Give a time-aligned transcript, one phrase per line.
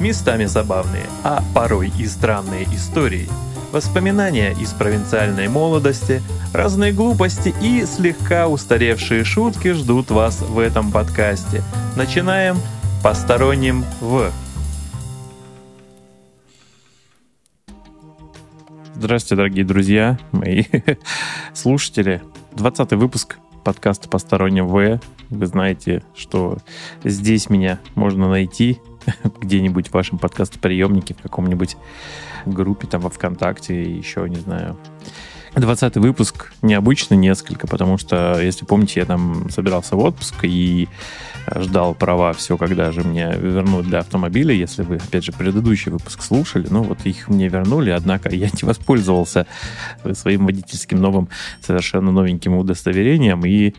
[0.00, 3.28] местами забавные, а порой и странные истории,
[3.72, 11.62] воспоминания из провинциальной молодости, разные глупости и слегка устаревшие шутки ждут вас в этом подкасте.
[11.96, 12.56] Начинаем
[13.02, 14.30] посторонним в...
[18.94, 20.64] Здравствуйте, дорогие друзья, мои
[21.54, 22.22] слушатели.
[22.52, 25.00] 20 выпуск подкаста «Посторонним В».
[25.30, 26.56] Вы знаете, что
[27.04, 28.80] здесь меня можно найти
[29.40, 31.76] где-нибудь в вашем подкастоприемнике, в каком-нибудь
[32.46, 34.76] группе, там, во ВКонтакте, еще, не знаю,
[35.54, 40.88] 20 выпуск необычно несколько, потому что, если помните, я там собирался в отпуск и
[41.54, 44.54] ждал права все, когда же мне вернут для автомобиля.
[44.54, 48.62] Если вы, опять же, предыдущий выпуск слушали, ну вот их мне вернули, однако я не
[48.62, 49.46] воспользовался
[50.12, 51.28] своим водительским новым,
[51.60, 53.74] совершенно новеньким удостоверением и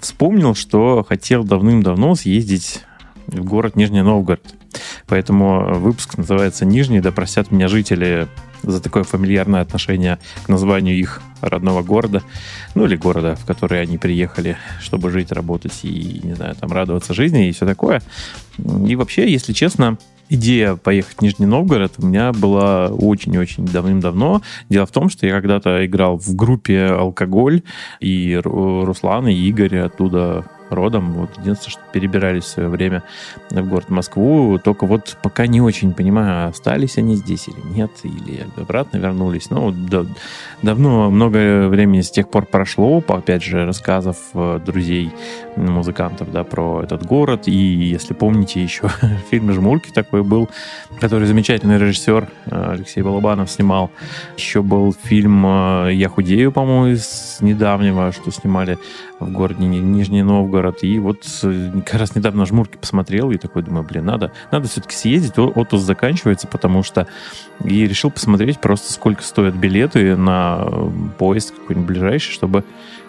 [0.00, 2.82] вспомнил, что хотел давным-давно съездить
[3.26, 4.42] в город Нижний Новгород.
[5.06, 8.28] Поэтому выпуск называется «Нижний», да простят меня жители
[8.62, 12.22] за такое фамильярное отношение к названию их родного города,
[12.74, 17.14] ну или города, в который они приехали, чтобы жить, работать и, не знаю, там радоваться
[17.14, 18.02] жизни и все такое.
[18.58, 24.42] И вообще, если честно, идея поехать в Нижний Новгород у меня была очень-очень давным-давно.
[24.68, 27.62] Дело в том, что я когда-то играл в группе «Алкоголь»,
[28.00, 31.12] и Руслан и Игорь оттуда родом.
[31.12, 33.02] Вот единственное, что перебирались в свое время
[33.50, 34.58] в город Москву.
[34.58, 39.50] Только вот пока не очень понимаю, остались они здесь или нет, или обратно вернулись.
[39.50, 40.04] Ну, да,
[40.62, 45.12] давно, много времени с тех пор прошло, опять же, рассказов э, друзей
[45.56, 47.48] музыкантов, да, про этот город.
[47.48, 48.88] И если помните, еще
[49.30, 50.48] фильм «Жмурки» такой был,
[51.00, 53.90] который замечательный режиссер э, Алексей Балабанов снимал.
[54.36, 58.78] Еще был фильм э, «Я худею», по-моему, из недавнего, что снимали
[59.18, 60.82] в городе Нижний Новгород.
[60.82, 61.24] И вот
[61.86, 66.46] как раз недавно «Жмурки» посмотрел и такой думаю, блин, надо, надо все-таки съездить, отпуск заканчивается,
[66.46, 67.06] потому что...
[67.64, 70.68] И решил посмотреть просто, сколько стоят билеты на
[71.18, 72.64] поезд какой-нибудь ближайший, чтобы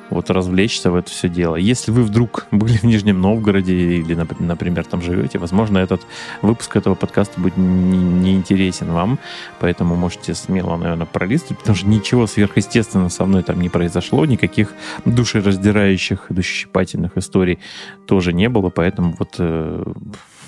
[0.09, 1.55] вот развлечься в это все дело.
[1.55, 6.01] Если вы вдруг были в Нижнем Новгороде или, например, там живете, возможно, этот
[6.41, 9.19] выпуск этого подкаста будет неинтересен не вам,
[9.59, 14.73] поэтому можете смело, наверное, пролистывать, потому что ничего сверхъестественного со мной там не произошло, никаких
[15.05, 17.59] душераздирающих, душещипательных историй
[18.05, 19.83] тоже не было, поэтому вот э,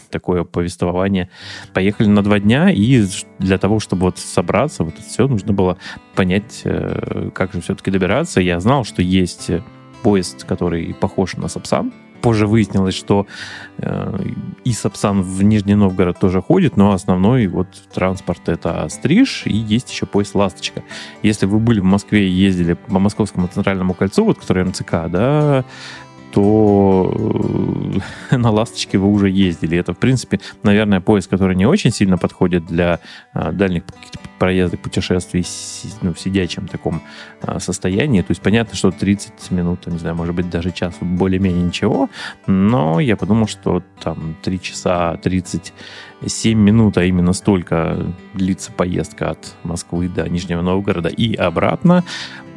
[0.09, 1.29] такое повествование.
[1.73, 3.05] Поехали на два дня, и
[3.39, 5.77] для того, чтобы вот собраться, вот это все, нужно было
[6.15, 8.41] понять, э, как же все-таки добираться.
[8.41, 9.49] Я знал, что есть
[10.03, 11.93] поезд, который похож на Сапсан.
[12.21, 13.27] Позже выяснилось, что
[13.77, 14.19] э,
[14.65, 19.89] и Сапсан в Нижний Новгород тоже ходит, но основной вот транспорт это Стриж, и есть
[19.89, 20.83] еще поезд Ласточка.
[21.23, 25.63] Если вы были в Москве и ездили по Московскому центральному кольцу, вот который МЦК, да,
[26.31, 28.01] то
[28.31, 29.77] э, на «Ласточке» вы уже ездили.
[29.77, 32.99] Это, в принципе, наверное, поезд, который не очень сильно подходит для
[33.33, 33.83] а, дальних
[34.39, 35.45] проездок, путешествий
[36.01, 37.01] ну, в сидячем таком
[37.41, 38.21] а, состоянии.
[38.21, 42.09] То есть понятно, что 30 минут, не знаю, может быть, даже час более-менее ничего,
[42.47, 49.55] но я подумал, что там 3 часа 37 минут, а именно столько длится поездка от
[49.63, 52.03] Москвы до Нижнего Новгорода и обратно,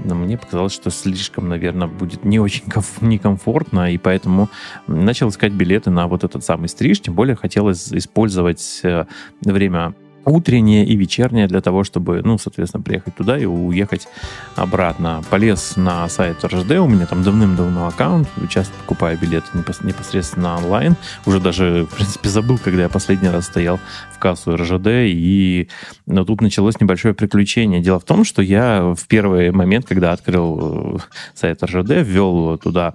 [0.04, 4.48] но мне показалось, что слишком, наверное, будет не очень комф- некомфортно, и поэтому
[4.86, 9.06] начал искать билеты на вот этот самый стриж, тем более хотелось использовать э,
[9.40, 9.94] время
[10.24, 14.08] утреннее и вечернее для того, чтобы, ну, соответственно, приехать туда и уехать
[14.56, 15.22] обратно.
[15.30, 20.96] Полез на сайт РЖД, у меня там давным-давно аккаунт, часто покупаю билеты непосредственно онлайн.
[21.26, 23.78] Уже даже, в принципе, забыл, когда я последний раз стоял
[24.12, 25.68] в кассу РЖД, и
[26.06, 27.80] но тут началось небольшое приключение.
[27.80, 30.98] Дело в том, что я в первый момент, когда открыл э,
[31.34, 32.94] сайт РЖД, ввел туда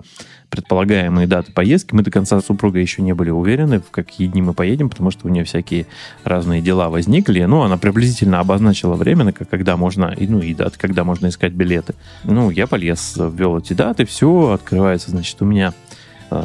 [0.50, 1.94] предполагаемые даты поездки.
[1.94, 5.28] Мы до конца супруга еще не были уверены, в какие дни мы поедем, потому что
[5.28, 5.88] у нее всякие
[6.24, 7.44] разные дела возникли.
[7.44, 11.96] Ну, она приблизительно обозначила время, когда можно, ну, и даты, когда можно искать билеты.
[12.24, 15.74] Ну, я полез, ввел эти даты, все, открывается, значит, у меня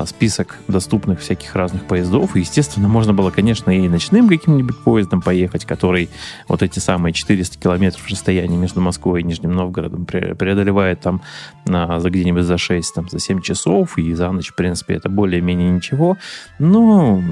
[0.07, 2.37] список доступных всяких разных поездов.
[2.37, 6.09] И, естественно, можно было, конечно, и ночным каким-нибудь поездом поехать, который
[6.49, 11.23] вот эти самые 400 километров расстояния между Москвой и Нижним Новгородом преодолевает там
[11.65, 15.09] на, за где-нибудь за 6, там, за 7 часов, и за ночь, в принципе, это
[15.09, 16.17] более-менее ничего.
[16.59, 17.23] Но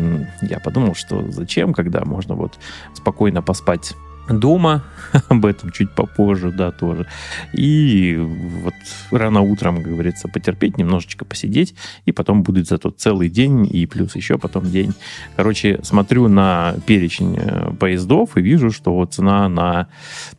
[0.42, 2.58] я подумал, что зачем, когда можно вот
[2.94, 3.94] спокойно поспать
[4.38, 4.84] дома,
[5.28, 7.06] об этом чуть попозже, да, тоже.
[7.52, 8.74] И вот
[9.10, 11.74] рано утром, как говорится, потерпеть, немножечко посидеть,
[12.04, 14.94] и потом будет зато целый день, и плюс еще потом день.
[15.36, 19.88] Короче, смотрю на перечень э, поездов и вижу, что цена на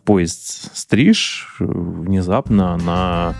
[0.06, 3.36] поезд Стриж внезапно на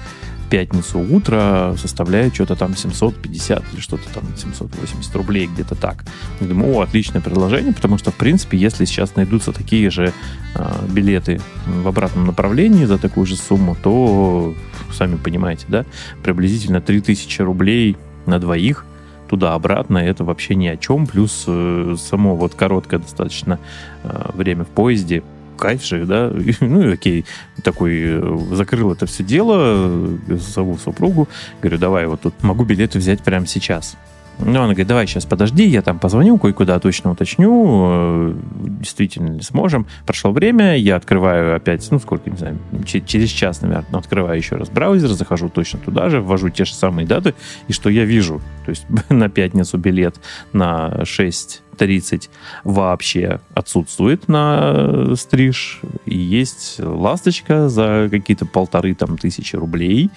[0.52, 6.04] пятницу утро составляет что-то там 750 или что-то там 780 рублей, где-то так.
[6.42, 10.14] Я думаю, о, отличное предложение, потому что, в принципе, если сейчас найдутся такие же
[10.56, 14.54] э, билеты в обратном направлении за такую же сумму, то,
[14.92, 15.86] сами понимаете, да,
[16.22, 17.96] приблизительно 3000 рублей
[18.26, 18.86] на двоих
[19.30, 21.08] туда-обратно, это вообще ни о чем.
[21.08, 23.58] Плюс э, само вот короткое достаточно
[24.04, 25.24] э, время в поезде,
[25.62, 27.26] кайф же, да, ну и окей,
[27.64, 31.30] такой э, закрыл это все дело, зову супругу,
[31.62, 33.96] говорю, давай вот тут могу билеты взять прямо сейчас.
[34.44, 38.36] Ну, она говорит, давай сейчас подожди, я там позвоню, кое-куда точно уточню, э,
[38.80, 39.86] действительно ли сможем.
[40.06, 44.70] Прошло время, я открываю опять, ну, сколько, не знаю, через час, наверное, открываю еще раз
[44.70, 47.36] браузер, захожу точно туда же, ввожу те же самые даты,
[47.68, 48.42] и что я вижу?
[48.66, 50.16] То есть на пятницу билет
[50.54, 52.30] на 6.30
[52.64, 60.10] вообще отсутствует на стриж, и есть ласточка за какие-то полторы там тысячи рублей,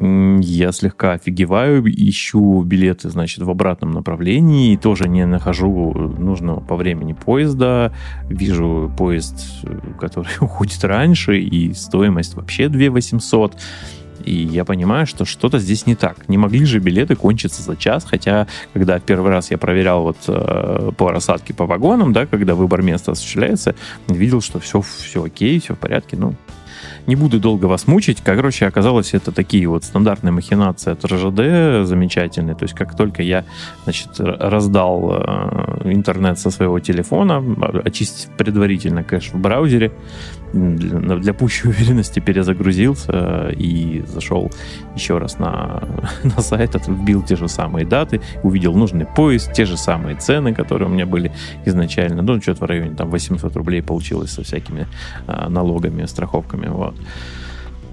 [0.00, 6.76] я слегка офигеваю, ищу билеты, значит, в обратном направлении, и тоже не нахожу нужного по
[6.76, 7.92] времени поезда.
[8.28, 9.44] Вижу поезд,
[10.00, 13.56] который уходит раньше, и стоимость вообще 2 800.
[14.24, 16.28] И я понимаю, что что-то здесь не так.
[16.28, 20.92] Не могли же билеты кончиться за час, хотя, когда первый раз я проверял вот э,
[20.96, 23.74] по рассадке по вагонам, да, когда выбор места осуществляется,
[24.08, 26.34] видел, что все, все окей, все в порядке, ну,
[27.06, 28.20] не буду долго вас мучить.
[28.24, 32.54] Короче, оказалось, это такие вот стандартные махинации от РЖД замечательные.
[32.54, 33.44] То есть, как только я,
[33.84, 37.42] значит, раздал э, интернет со своего телефона,
[37.84, 39.92] очистив предварительно кэш в браузере,
[40.52, 44.50] для, для пущей уверенности перезагрузился и зашел
[44.94, 45.82] еще раз на,
[46.24, 50.88] на сайт, вбил те же самые даты, увидел нужный поезд, те же самые цены, которые
[50.88, 51.32] у меня были
[51.64, 52.22] изначально.
[52.22, 54.86] Ну, что-то в районе там 800 рублей получилось со всякими
[55.26, 56.68] а, налогами, страховками.
[56.68, 56.94] Вот.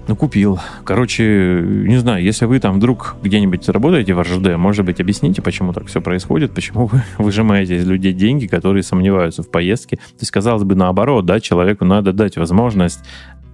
[0.10, 0.60] Ну, купил.
[0.86, 5.72] Короче, не знаю, если вы там вдруг где-нибудь работаете в РЖД, может быть, объясните, почему
[5.72, 9.98] так все происходит, почему вы выжимаете из людей деньги, которые сомневаются в поездке.
[9.98, 13.02] То есть, казалось бы, наоборот, да, человеку надо дать возможность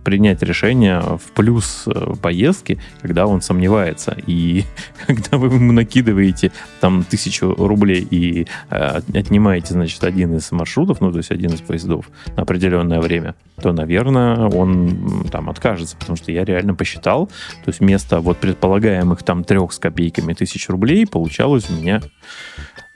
[0.05, 4.15] принять решение в плюс э, поездки, когда он сомневается.
[4.27, 4.63] И
[5.07, 11.11] когда вы ему накидываете там тысячу рублей и э, отнимаете, значит, один из маршрутов, ну,
[11.11, 16.31] то есть один из поездов на определенное время, то, наверное, он там откажется, потому что
[16.31, 21.69] я реально посчитал, то есть вместо вот предполагаемых там трех с копейками тысяч рублей получалось
[21.69, 22.01] у меня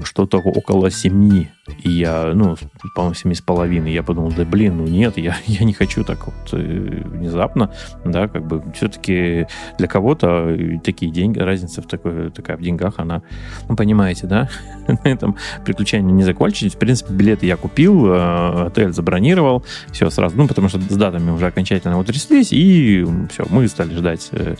[0.03, 1.49] что-то около семи
[1.83, 2.55] и я, ну,
[2.95, 3.93] по-моему, семи с половиной.
[3.93, 7.71] Я подумал, да блин, ну нет, я, я не хочу так вот э, внезапно,
[8.05, 9.47] да, как бы все-таки
[9.77, 13.21] для кого-то такие деньги, разница в такой, такая в деньгах, она,
[13.67, 14.49] ну, понимаете, да,
[14.87, 15.35] на этом
[15.65, 16.75] приключения не закончились.
[16.75, 21.31] В принципе, билеты я купил, э, отель забронировал, все сразу, ну, потому что с датами
[21.31, 24.55] уже окончательно утряслись, и все, мы стали ждать э,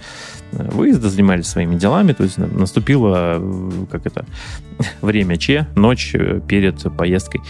[0.51, 3.41] выезда, занимались своими делами, то есть наступило,
[3.91, 4.25] как это,
[5.01, 6.13] время Че, ночь
[6.47, 7.41] перед поездкой.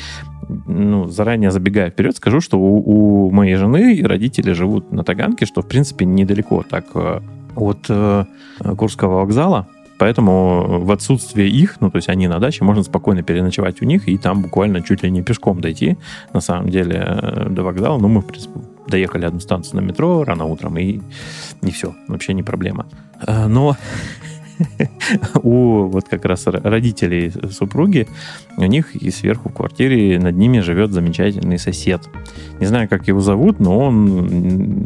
[0.68, 5.62] Ну, заранее забегая вперед, скажу, что у, у моей жены родители живут на Таганке, что,
[5.62, 7.22] в принципе, недалеко так э,
[7.56, 8.26] от э,
[8.76, 9.68] Курского вокзала.
[10.00, 14.08] Поэтому в отсутствие их, ну, то есть они на даче, можно спокойно переночевать у них
[14.08, 15.98] и там буквально чуть ли не пешком дойти,
[16.34, 18.00] на самом деле, э, до вокзала.
[18.00, 21.02] Ну, мы, в принципе, доехали одну станцию на метро рано утром, и,
[21.62, 22.88] и все, вообще не проблема.
[23.28, 23.76] Э, но
[25.44, 28.08] у вот как раз родителей супруги,
[28.58, 32.02] у них и сверху в квартире над ними живет замечательный сосед.
[32.60, 34.26] Не знаю, как его зовут, но он,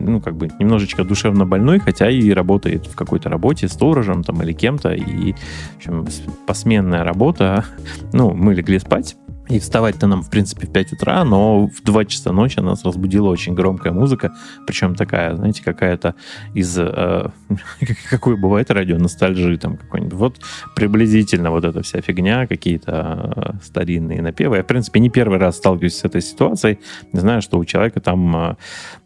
[0.06, 4.54] ну, как бы немножечко душевно больной, хотя и работает в какой-то работе сторожем там или
[4.54, 6.08] кем-то, и, в общем,
[6.48, 7.66] посменная работа.
[8.12, 9.16] Ну, мы легли спать,
[9.50, 13.28] и вставать-то нам, в принципе, в 5 утра, но в 2 часа ночи нас разбудила
[13.28, 14.34] очень громкая музыка,
[14.66, 16.16] причем такая, знаете, какая-то
[16.54, 16.78] из...
[16.78, 17.30] Э,
[18.10, 20.14] какой бывает радио, ностальжи там какой-нибудь.
[20.14, 20.40] Вот
[20.76, 24.58] приблизительно вот эта вся фигня, какие-то э, старинные напевы.
[24.58, 26.80] Я, в принципе, не первый раз сталкиваюсь с этой ситуацией.
[27.12, 28.56] Знаю, что у человека там э,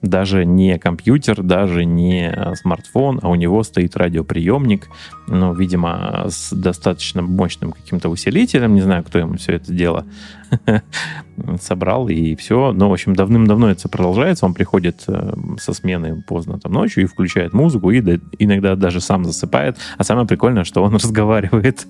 [0.03, 4.88] даже не компьютер, даже не э, смартфон, а у него стоит радиоприемник,
[5.27, 8.75] ну, видимо, с достаточно мощным каким-то усилителем.
[8.75, 10.06] Не знаю, кто ему все это дело
[11.62, 12.72] собрал, и все.
[12.74, 14.46] Но, в общем, давным-давно это продолжается.
[14.46, 18.01] Он приходит э, со смены поздно там ночью и включает музыку, и
[18.39, 19.77] иногда даже сам засыпает.
[19.98, 21.86] А самое прикольное, что он разговаривает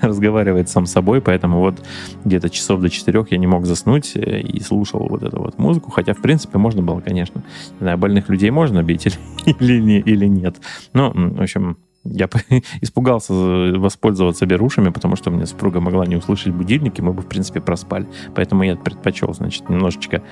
[0.00, 1.80] разговаривает сам с собой, поэтому вот
[2.24, 5.90] где-то часов до четырех я не мог заснуть э, и слушал вот эту вот музыку,
[5.90, 7.42] хотя, в принципе, можно было, конечно.
[7.78, 9.16] Не знаю, больных людей можно бить или,
[9.60, 10.56] или, или нет.
[10.92, 11.76] Ну, в общем,
[12.12, 12.28] я
[12.80, 17.26] испугался воспользоваться берушами, потому что мне супруга могла не услышать будильник, и мы бы, в
[17.26, 18.06] принципе, проспали.
[18.34, 20.22] Поэтому я предпочел, значит, немножечко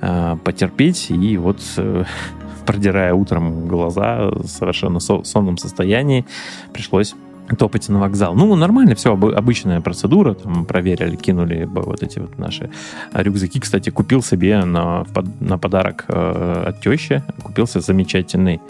[0.00, 2.04] э, потерпеть, и вот э,
[2.66, 6.26] продирая утром глаза, совершенно сонном состоянии,
[6.72, 7.14] пришлось
[7.58, 8.34] топать на вокзал.
[8.34, 10.34] Ну, нормально, все, обычная процедура.
[10.34, 12.70] Там проверили, кинули вот эти вот наши
[13.12, 13.60] рюкзаки.
[13.60, 15.06] Кстати, купил себе на,
[15.40, 18.60] на подарок э, от тещи, купился замечательный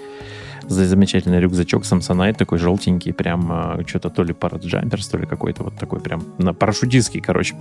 [0.68, 5.76] замечательный рюкзачок Samsonite, такой желтенький, прям э, что-то то ли параджамперс, то ли какой-то вот
[5.76, 7.54] такой прям на парашютистский, короче,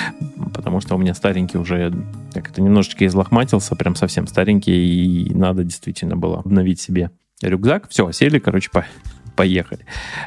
[0.54, 1.92] потому что у меня старенький уже
[2.32, 7.10] как это немножечко излохматился, прям совсем старенький, и надо действительно было обновить себе
[7.42, 7.88] рюкзак.
[7.88, 8.84] Все, сели, короче, по,
[9.34, 9.84] поехали.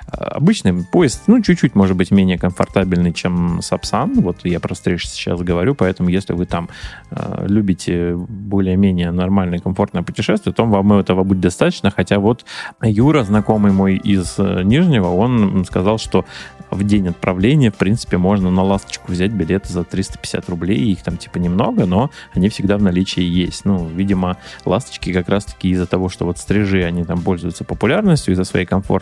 [0.08, 4.14] Обычный поезд, ну, чуть-чуть, может быть, менее комфортабельный, чем Сапсан.
[4.16, 6.70] Вот я про стриж сейчас говорю, поэтому если вы там
[7.12, 11.92] э, любите более-менее нормальное, комфортное путешествие, то вам этого будет достаточно.
[11.92, 12.46] Хотя вот
[12.82, 16.26] Юра, знакомый мой из э, Нижнего, он сказал, что
[16.72, 20.92] в день отправления, в принципе, можно на ласточку взять билеты за 350 рублей.
[20.92, 23.66] Их там типа немного, но они всегда в наличии есть.
[23.66, 28.44] Ну, видимо, ласточки как раз-таки из-за того, что вот стрижи, они там пользуются популярностью из-за
[28.44, 28.95] своей комфортности,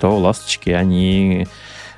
[0.00, 1.46] то ласточки, они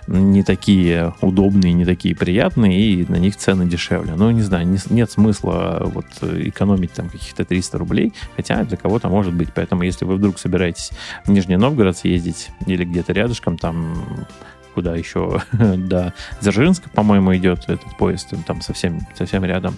[0.06, 4.14] не такие удобные, не такие приятные, и на них цены дешевле.
[4.16, 9.08] Ну, не знаю, не, нет смысла вот экономить там каких-то 300 рублей, хотя для кого-то
[9.08, 9.50] может быть.
[9.54, 10.90] Поэтому, если вы вдруг собираетесь
[11.24, 14.26] в Нижний Новгород съездить или где-то рядышком, там
[14.74, 19.76] куда еще до Дзержинска, по-моему, идет этот поезд, там совсем, совсем рядом.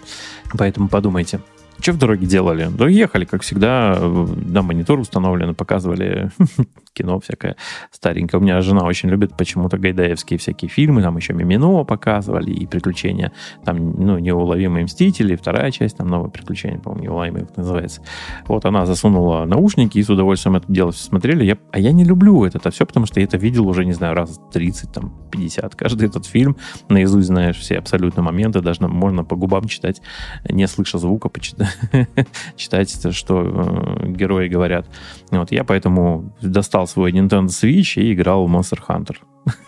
[0.57, 1.41] Поэтому подумайте.
[1.81, 2.69] Что в дороге делали?
[2.71, 6.31] Да ехали, как всегда, на монитор установлен, показывали
[6.93, 7.57] кино всякое
[7.91, 8.41] старенькое.
[8.41, 13.33] У меня жена очень любит почему-то гайдаевские всякие фильмы, там еще Мимино показывали, и приключения,
[13.65, 18.03] там, ну, неуловимые мстители, вторая часть, там, новое приключение, по-моему, неуловимые называется.
[18.47, 21.45] Вот она засунула наушники и с удовольствием это дело все смотрели.
[21.45, 23.93] Я, а я не люблю это, это все, потому что я это видел уже, не
[23.93, 25.75] знаю, раз 30, там, 50.
[25.75, 26.57] Каждый этот фильм
[26.89, 30.03] наизусть знаешь все абсолютно моменты, даже можно по губам читать,
[30.49, 31.77] не слыша звука, почитать,
[32.57, 34.89] читать, что э, герои говорят.
[35.31, 39.17] Вот я поэтому достал свой Nintendo Switch и играл в Monster Hunter.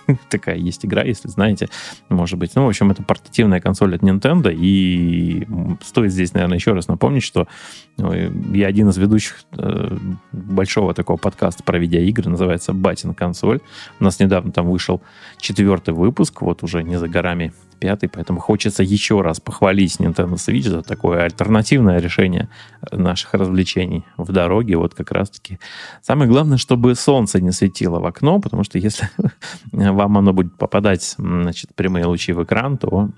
[0.30, 1.68] Такая есть игра, если знаете,
[2.08, 2.54] может быть.
[2.54, 5.46] Ну, в общем, это портативная консоль от Nintendo, и
[5.82, 7.48] стоит здесь, наверное, еще раз напомнить, что
[7.96, 8.12] ну,
[8.52, 9.96] я один из ведущих э,
[10.32, 13.60] большого такого подкаста про видеоигры, называется «Батин консоль».
[13.98, 15.02] У нас недавно там вышел
[15.38, 20.68] четвертый выпуск, вот уже не за горами пятый, поэтому хочется еще раз похвалить Nintendo Switch
[20.68, 22.48] за такое альтернативное решение
[22.92, 24.76] наших развлечений в дороге.
[24.76, 25.58] Вот как раз-таки
[26.02, 29.08] самое главное, чтобы солнце не светило в окно, потому что если
[29.72, 33.10] вам оно будет попадать, значит, прямые лучи в экран, то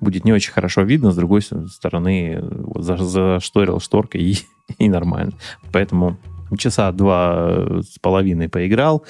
[0.00, 1.10] будет не очень хорошо видно.
[1.10, 4.38] С другой стороны, вот зашторил шторкой и,
[4.78, 5.32] и нормально.
[5.72, 6.18] Поэтому
[6.56, 9.04] часа два с половиной поиграл,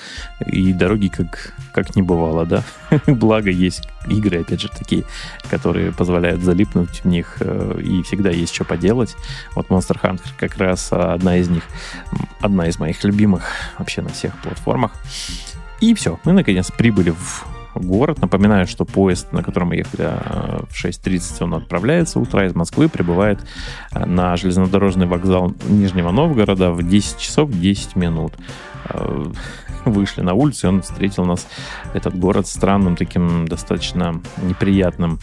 [0.47, 2.63] и дороги как, как не бывало, да.
[3.07, 5.05] Благо есть игры, опять же, такие,
[5.51, 9.17] которые позволяют залипнуть в них, э, и всегда есть что поделать.
[9.55, 11.65] Вот Monster Hunter как раз одна из них,
[12.41, 13.45] одна из моих любимых
[13.79, 14.93] вообще на всех платформах.
[15.81, 18.21] И все, мы наконец прибыли в город.
[18.21, 22.89] Напоминаю, что поезд, на котором мы ехали э, в 6.30, он отправляется утра из Москвы,
[22.89, 23.41] прибывает
[23.93, 28.35] э, на железнодорожный вокзал Нижнего Новгорода в 10 часов 10 минут.
[29.85, 31.47] Э, вышли на улицу, и он встретил нас,
[31.95, 35.19] этот город, странным таким достаточно неприятным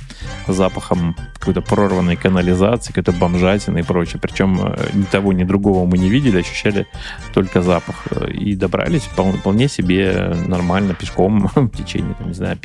[0.47, 4.19] запахом какой-то прорванной канализации, какой-то бомжатины и прочее.
[4.21, 6.87] Причем э, ни того, ни другого мы не видели, ощущали
[7.33, 8.07] только запах.
[8.29, 12.57] И добрались вполне себе нормально пешком в течение, не знаю,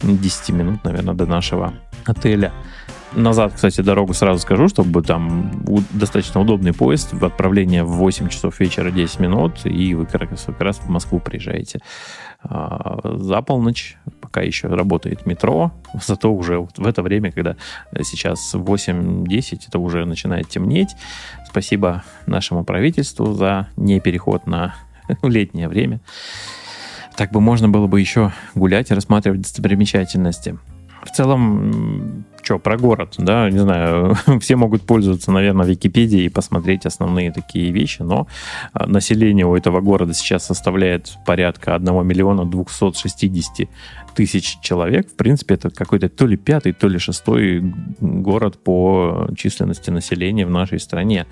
[0.00, 1.72] 5-10 минут, наверное, до нашего
[2.04, 2.52] отеля.
[3.12, 5.50] Назад, кстати, дорогу сразу скажу, чтобы там
[5.90, 10.44] достаточно удобный поезд, в отправление в 8 часов вечера 10 минут, и вы как раз,
[10.44, 11.80] как раз в Москву приезжаете
[12.42, 15.72] а, за полночь, пока еще работает метро,
[16.06, 17.56] зато уже вот в это время, когда
[18.02, 20.94] сейчас 8-10, это уже начинает темнеть.
[21.48, 24.74] Спасибо нашему правительству за не переход на
[25.22, 26.00] летнее время.
[27.16, 30.58] Так бы можно было бы еще гулять и рассматривать достопримечательности.
[31.02, 36.86] В целом, что, про город, да, не знаю, все могут пользоваться, наверное, Википедией и посмотреть
[36.86, 38.28] основные такие вещи, но
[38.72, 43.68] а, население у этого города сейчас составляет порядка 1 миллиона 260
[44.14, 45.08] тысяч человек.
[45.10, 50.50] В принципе, это какой-то то ли пятый, то ли шестой город по численности населения в
[50.50, 51.26] нашей стране.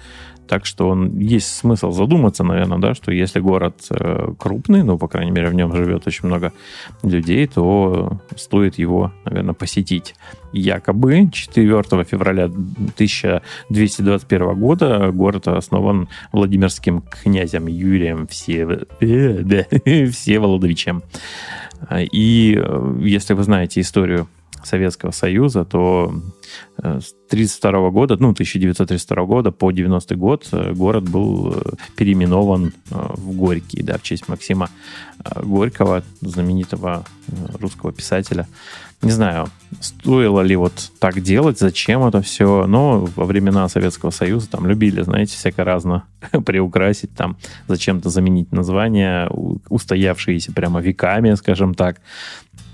[0.46, 5.08] Так что он, есть смысл задуматься, наверное, да, что если город э, крупный, ну, по
[5.08, 6.52] крайней мере, в нем живет очень много
[7.02, 10.14] людей, то стоит его, наверное, посетить.
[10.52, 18.86] Якобы 4 февраля 1221 года город основан Владимирским князем Юрием Все...
[19.00, 21.02] Всеволодовичем.
[21.92, 24.28] И э, если вы знаете историю
[24.62, 26.16] Советского Союза, то э,
[26.78, 31.56] с 1932 года, ну, 1932 года по 90 год э, город был
[31.96, 34.70] переименован в Горький, да, в честь Максима
[35.42, 37.04] Горького, знаменитого
[37.60, 38.46] русского писателя.
[39.04, 39.48] Не знаю,
[39.80, 45.02] стоило ли вот так делать, зачем это все, но во времена Советского Союза там любили,
[45.02, 46.04] знаете, всяко разно
[46.46, 47.36] приукрасить, там
[47.68, 49.28] зачем-то заменить название,
[49.68, 52.00] устоявшиеся прямо веками, скажем так.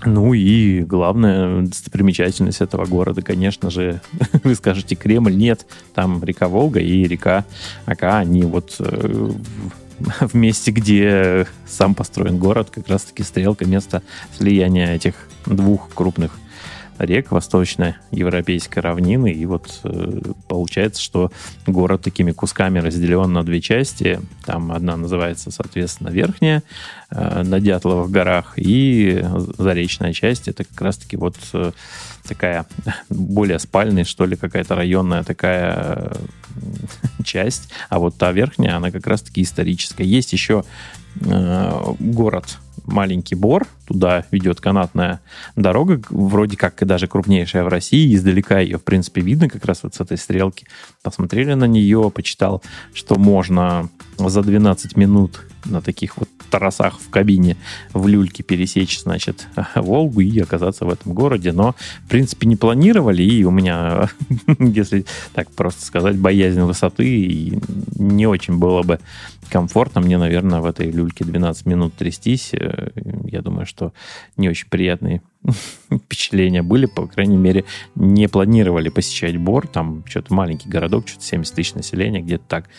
[0.05, 4.01] Ну и главная достопримечательность этого города, конечно же,
[4.43, 7.45] вы скажете Кремль, нет, там река Волга и река
[7.85, 9.31] Ака, они вот э,
[9.99, 14.01] в месте, где сам построен город, как раз-таки стрелка, место
[14.37, 15.15] слияния этих
[15.45, 16.37] двух крупных
[17.05, 19.31] рек восточноевропейской равнины.
[19.31, 21.31] И вот э, получается, что
[21.67, 24.19] город такими кусками разделен на две части.
[24.45, 26.63] Там одна называется, соответственно, Верхняя,
[27.09, 29.23] э, на Дятловых горах, и
[29.57, 30.47] Заречная часть.
[30.47, 31.71] Это как раз-таки вот э,
[32.27, 32.65] такая
[33.09, 36.11] более спальная, что ли, какая-то районная такая
[37.23, 37.69] часть.
[37.89, 40.05] А вот та верхняя, она как раз-таки историческая.
[40.05, 40.63] Есть еще
[41.13, 42.57] город
[42.91, 45.21] маленький Бор, туда ведет канатная
[45.55, 49.83] дорога, вроде как и даже крупнейшая в России, издалека ее, в принципе, видно как раз
[49.83, 50.67] вот с этой стрелки.
[51.01, 52.61] Посмотрели на нее, почитал,
[52.93, 57.57] что можно за 12 минут на таких вот торосах в кабине
[57.93, 61.51] в люльке пересечь, значит, Волгу и оказаться в этом городе.
[61.51, 64.09] Но, в принципе, не планировали, и у меня,
[64.59, 67.59] если так просто сказать, боязнь высоты, и
[67.97, 68.99] не очень было бы
[69.51, 72.51] комфортно мне, наверное, в этой люльке 12 минут трястись.
[72.53, 72.89] Э,
[73.25, 73.93] я думаю, что
[74.37, 75.21] не очень приятные
[75.91, 77.65] впечатления были, по крайней мере,
[77.95, 82.69] не планировали посещать Бор, там что-то маленький городок, что-то 70 тысяч населения, где-то так.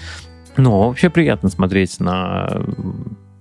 [0.57, 2.65] Но вообще приятно смотреть на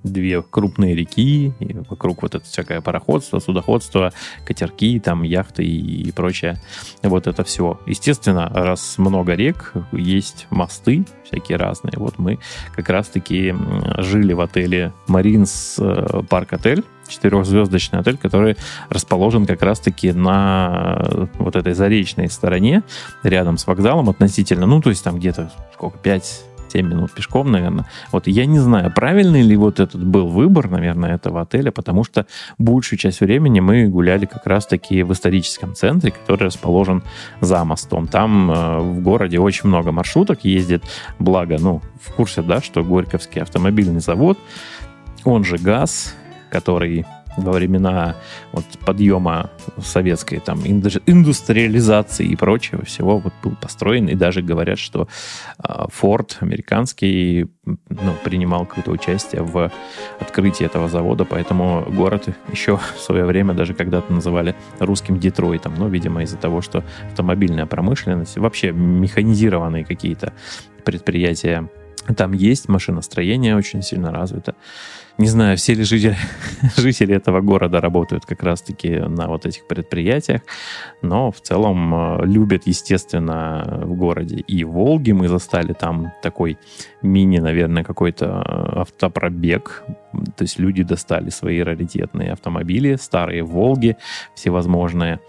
[0.03, 4.13] две крупные реки, и вокруг вот это всякое пароходство, судоходство,
[4.45, 6.59] катерки, там яхты и прочее.
[7.03, 7.79] Вот это все.
[7.85, 11.93] Естественно, раз много рек, есть мосты всякие разные.
[11.97, 12.39] Вот мы
[12.75, 13.53] как раз-таки
[13.97, 18.57] жили в отеле Маринс э, Парк Отель, четырехзвездочный отель, который
[18.89, 22.83] расположен как раз-таки на вот этой заречной стороне,
[23.23, 27.85] рядом с вокзалом относительно, ну, то есть там где-то сколько, 5 7 минут пешком, наверное.
[28.11, 32.25] Вот я не знаю, правильный ли вот этот был выбор, наверное, этого отеля, потому что
[32.57, 37.03] большую часть времени мы гуляли как раз-таки в историческом центре, который расположен
[37.41, 38.07] за мостом.
[38.07, 40.83] Там э, в городе очень много маршруток ездит,
[41.19, 44.37] благо, ну, в курсе, да, что Горьковский автомобильный завод,
[45.23, 46.15] он же ГАЗ,
[46.49, 47.05] который
[47.37, 48.15] во времена
[48.51, 54.07] вот, подъема советской там, индустриализации и прочего всего вот, был построен.
[54.07, 55.07] И даже говорят, что
[55.59, 59.71] Форд э, американский ну, принимал какое-то участие в
[60.19, 65.73] открытии этого завода, поэтому город еще в свое время даже когда-то называли русским Детройтом.
[65.77, 70.33] Ну, видимо, из-за того, что автомобильная промышленность, вообще механизированные какие-то
[70.83, 71.69] предприятия
[72.17, 74.55] там есть, машиностроение очень сильно развито.
[75.17, 76.15] Не знаю, все ли жители,
[76.77, 80.41] жители этого города работают как раз-таки на вот этих предприятиях,
[81.01, 84.37] но в целом э, любят, естественно, в городе.
[84.47, 86.57] И Волги мы застали там такой
[87.01, 89.83] мини, наверное, какой-то э, автопробег.
[90.35, 93.97] То есть люди достали свои раритетные автомобили, старые Волги
[94.35, 95.19] всевозможные,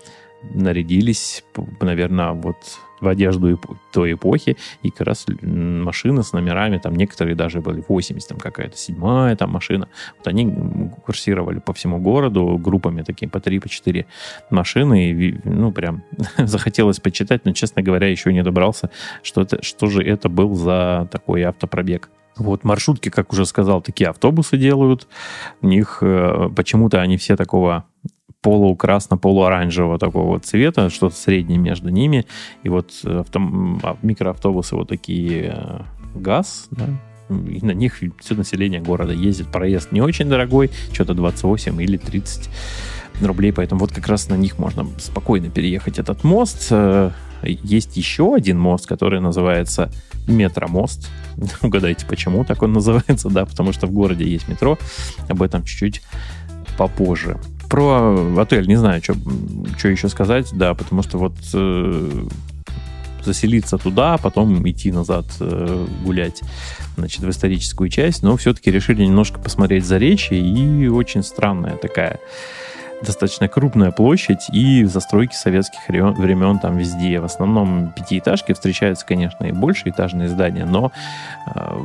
[0.54, 1.44] нарядились,
[1.80, 2.56] наверное, вот
[3.02, 3.60] в одежду
[3.92, 8.76] той эпохи, и как раз машины с номерами, там некоторые даже были 80, там какая-то
[8.76, 9.88] седьмая там машина.
[10.18, 14.06] Вот они курсировали по всему городу группами такие по 3, по 4
[14.50, 16.02] машины, и, ну, прям
[16.38, 18.90] захотелось почитать, но, честно говоря, еще не добрался,
[19.22, 22.10] что, это, что же это был за такой автопробег.
[22.36, 25.06] Вот маршрутки, как уже сказал, такие автобусы делают.
[25.60, 27.84] У них э, почему-то они все такого
[28.42, 32.26] полукрасно-полуоранжевого такого цвета, что-то среднее между ними.
[32.64, 33.40] И вот э, авто,
[33.82, 35.80] а, микроавтобусы вот такие э,
[36.14, 36.86] ГАЗ, да,
[37.30, 39.48] и на них все население города ездит.
[39.48, 42.50] Проезд не очень дорогой, что-то 28 или 30
[43.22, 46.66] рублей, поэтому вот как раз на них можно спокойно переехать этот мост.
[46.70, 47.10] Э,
[47.42, 49.90] есть еще один мост, который называется
[50.26, 51.10] Метромост.
[51.62, 54.78] Угадайте, почему так он называется, да, потому что в городе есть метро.
[55.28, 56.02] Об этом чуть-чуть
[56.76, 57.38] попозже.
[57.72, 58.68] Про отель.
[58.68, 62.10] Не знаю, что еще сказать, да, потому что вот э,
[63.24, 66.42] заселиться туда, а потом идти назад э, гулять,
[66.98, 72.20] значит, в историческую часть, но все-таки решили немножко посмотреть за речи, и очень странная такая
[73.04, 77.20] достаточно крупная площадь и застройки советских времен там везде.
[77.20, 80.92] В основном пятиэтажки встречаются, конечно, и больше этажные здания, но
[81.54, 81.76] э,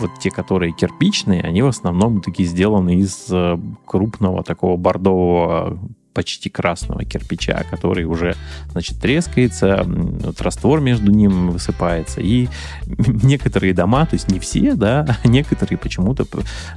[0.00, 5.78] вот те, которые кирпичные, они в основном такие сделаны из э, крупного такого бордового
[6.14, 8.36] почти красного кирпича, который уже,
[8.70, 12.48] значит, трескается, вот раствор между ним высыпается, и
[12.86, 16.24] некоторые дома, то есть не все, да, некоторые почему-то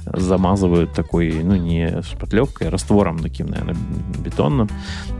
[0.04, 3.76] замазывают такой, ну, не шпатлевкой, а раствором таким, наверное,
[4.18, 4.68] бетонным,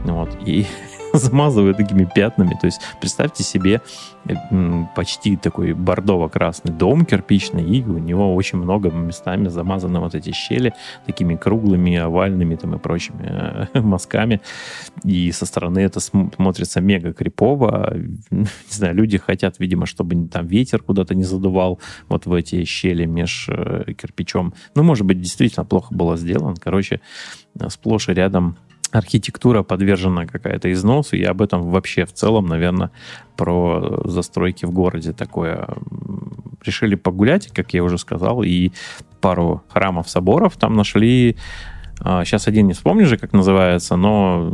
[0.03, 0.67] вот, и
[1.13, 2.57] замазывают такими пятнами.
[2.59, 3.81] То есть представьте себе
[4.95, 10.73] почти такой бордово-красный дом кирпичный, и у него очень много местами замазаны вот эти щели
[11.05, 14.41] такими круглыми, овальными там и прочими э, мазками.
[15.03, 17.93] И со стороны это смотрится мега крипово.
[18.31, 23.05] Не знаю, люди хотят, видимо, чтобы там ветер куда-то не задувал вот в эти щели
[23.05, 24.53] меж э, кирпичом.
[24.75, 26.55] Ну, может быть, действительно плохо было сделано.
[26.59, 27.01] Короче,
[27.69, 28.57] сплошь и рядом
[28.91, 32.91] архитектура подвержена какая-то износу, и об этом вообще в целом, наверное,
[33.35, 35.67] про застройки в городе такое.
[36.63, 38.71] Решили погулять, как я уже сказал, и
[39.21, 41.37] пару храмов, соборов там нашли.
[41.97, 44.51] Сейчас а, один не вспомню же, как называется, но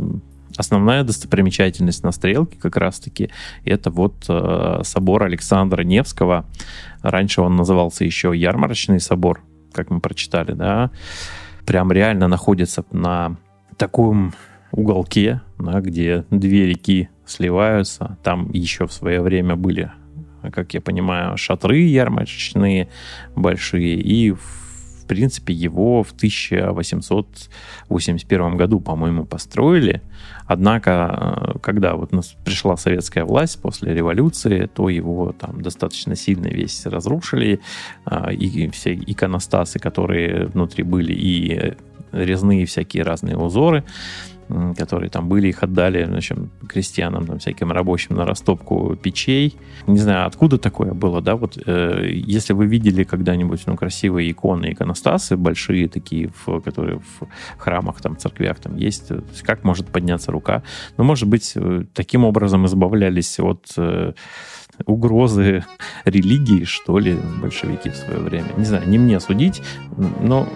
[0.56, 3.30] основная достопримечательность на Стрелке как раз-таки
[3.64, 6.46] это вот э, собор Александра Невского.
[7.02, 10.90] Раньше он назывался еще Ярмарочный собор, как мы прочитали, да.
[11.66, 13.36] Прям реально находится на
[13.76, 14.32] таком
[14.72, 18.18] уголке, да, где две реки сливаются.
[18.22, 19.90] Там еще в свое время были,
[20.52, 22.88] как я понимаю, шатры ярмарочные
[23.34, 23.96] большие.
[23.96, 30.02] И, в принципе, его в 1881 году, по-моему, построили.
[30.46, 32.12] Однако, э, когда вот
[32.44, 37.58] пришла советская власть после революции, то его там достаточно сильно весь разрушили.
[38.04, 41.74] А, и все иконостасы, которые внутри были, и
[42.12, 43.84] резные всякие разные узоры,
[44.76, 46.38] которые там были, их отдали значит,
[46.68, 49.56] крестьянам, там, всяким рабочим на растопку печей.
[49.86, 54.72] Не знаю, откуда такое было, да, вот э, если вы видели когда-нибудь, ну, красивые иконы,
[54.72, 57.26] иконостасы, большие такие, в, которые в
[57.58, 59.10] храмах, там, церквях там есть,
[59.42, 60.62] как может подняться рука?
[60.96, 64.12] Ну, может быть, э, таким образом избавлялись от э,
[64.84, 65.64] угрозы
[66.04, 68.48] религии, что ли, большевики в свое время.
[68.56, 69.62] Не знаю, не мне судить,
[70.20, 70.48] но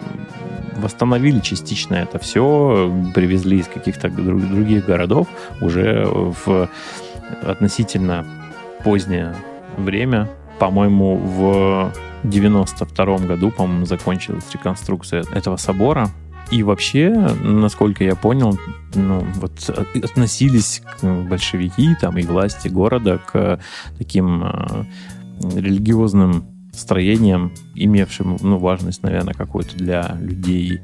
[0.77, 5.29] восстановили частично это все, привезли из каких-то других городов
[5.61, 6.69] уже в
[7.43, 8.25] относительно
[8.85, 9.35] позднее
[9.77, 10.29] время.
[10.59, 11.93] По-моему, в
[12.25, 16.09] 92 году, по-моему, закончилась реконструкция этого собора.
[16.51, 17.11] И вообще,
[17.43, 18.59] насколько я понял,
[18.95, 19.53] ну, вот
[20.03, 23.61] относились большевики там и власти города к
[23.99, 24.85] таким э,
[25.55, 30.81] религиозным строением, имевшим ну, важность, наверное, какую-то для людей,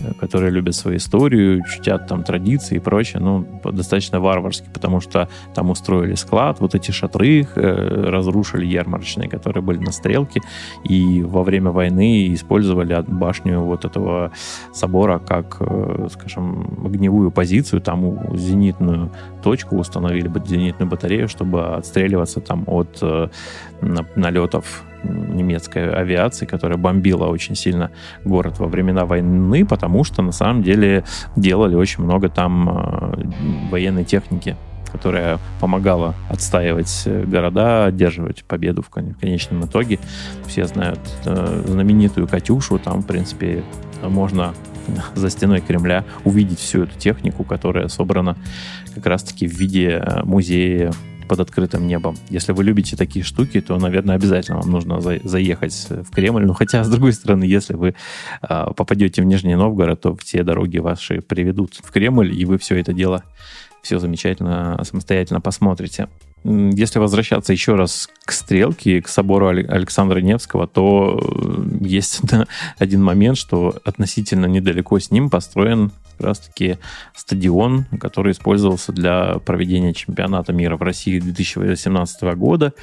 [0.00, 5.28] э, которые любят свою историю, чтят там традиции и прочее, ну, достаточно варварски, потому что
[5.54, 10.40] там устроили склад, вот эти шатры э, разрушили ярмарочные, которые были на стрелке,
[10.84, 14.32] и во время войны использовали башню вот этого
[14.72, 19.10] собора как, э, скажем, огневую позицию, там зенитную
[19.42, 23.28] точку установили, зенитную батарею, чтобы отстреливаться там от э,
[24.16, 27.90] налетов немецкой авиации, которая бомбила очень сильно
[28.24, 31.04] город во времена войны, потому что на самом деле
[31.36, 34.56] делали очень много там э, военной техники
[34.90, 40.00] которая помогала отстаивать города, одерживать победу в конечном итоге.
[40.48, 43.62] Все знают э, знаменитую «Катюшу», там, в принципе,
[44.02, 44.52] можно
[45.14, 48.36] за стеной Кремля увидеть всю эту технику, которая собрана
[48.94, 50.92] как раз-таки в виде э, музея
[51.30, 52.16] под открытым небом.
[52.28, 56.44] Если вы любите такие штуки, то, наверное, обязательно вам нужно за, заехать в Кремль.
[56.44, 57.94] Ну, хотя, с другой стороны, если вы
[58.42, 62.80] э, попадете в Нижний Новгород, то все дороги ваши приведут в Кремль, и вы все
[62.80, 63.22] это дело
[63.80, 66.08] все замечательно самостоятельно посмотрите.
[66.42, 72.22] Если возвращаться еще раз к стрелке, к собору Александра Невского, то э, есть
[72.78, 76.76] один момент, что относительно недалеко с ним построен как раз-таки
[77.16, 82.74] стадион, который использовался для проведения чемпионата мира в России 2018 года.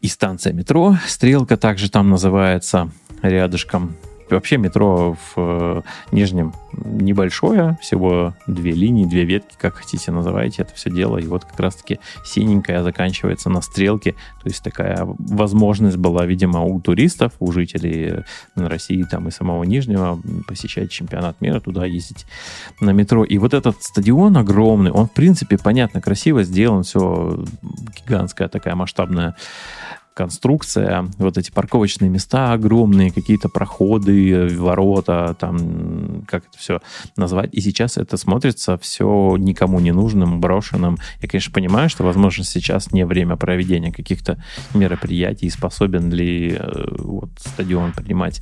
[0.00, 2.90] И станция метро «Стрелка» также там называется
[3.22, 3.96] рядышком.
[4.30, 10.74] Вообще метро в э, Нижнем небольшое, всего две линии, две ветки, как хотите называйте это
[10.74, 11.18] все дело.
[11.18, 14.12] И вот как раз-таки синенькая заканчивается на стрелке.
[14.42, 18.24] То есть такая возможность была, видимо, у туристов, у жителей
[18.56, 22.26] России там и самого Нижнего посещать чемпионат мира, туда ездить
[22.80, 23.24] на метро.
[23.24, 27.44] И вот этот стадион огромный, он в принципе, понятно, красиво сделан, все
[27.96, 29.36] гигантская такая масштабная
[30.16, 36.80] конструкция, вот эти парковочные места огромные, какие-то проходы, ворота, там, как это все
[37.18, 37.50] назвать.
[37.52, 40.96] И сейчас это смотрится все никому не нужным, брошенным.
[41.20, 47.28] Я, конечно, понимаю, что, возможно, сейчас не время проведения каких-то мероприятий, способен ли э, вот,
[47.36, 48.40] стадион принимать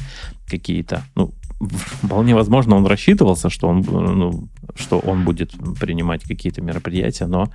[0.49, 1.35] какие-то, ну,
[1.69, 7.51] вполне возможно, он рассчитывался, что он, ну, что он будет принимать какие-то мероприятия, но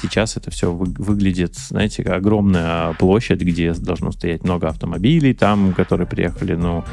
[0.00, 6.06] сейчас это все вы, выглядит, знаете, огромная площадь, где должно стоять много автомобилей там, которые
[6.06, 6.84] приехали, ну,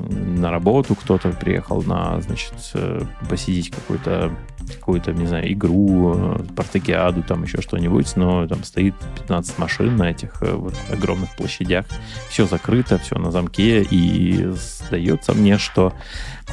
[0.00, 4.32] на работу, кто-то приехал на, значит, э, посидеть какую-то
[4.74, 10.10] какую-то, не знаю, игру, э, спартакиаду, там еще что-нибудь, но там стоит 15 машин на
[10.10, 11.86] этих э, вот огромных площадях,
[12.28, 15.92] все закрыто, все на замке, и сдается мне, что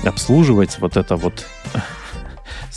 [0.03, 1.45] обслуживать вот это вот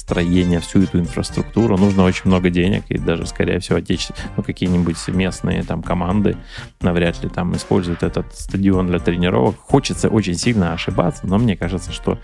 [0.06, 4.96] строение, всю эту инфраструктуру, нужно очень много денег, и даже, скорее всего, отечественные, ну, какие-нибудь
[5.08, 6.36] местные там команды
[6.80, 9.56] навряд ли там используют этот стадион для тренировок.
[9.58, 12.18] Хочется очень сильно ошибаться, но мне кажется, что,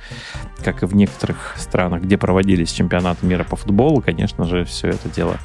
[0.62, 5.08] как и в некоторых странах, где проводились чемпионаты мира по футболу, конечно же, все это
[5.08, 5.38] дело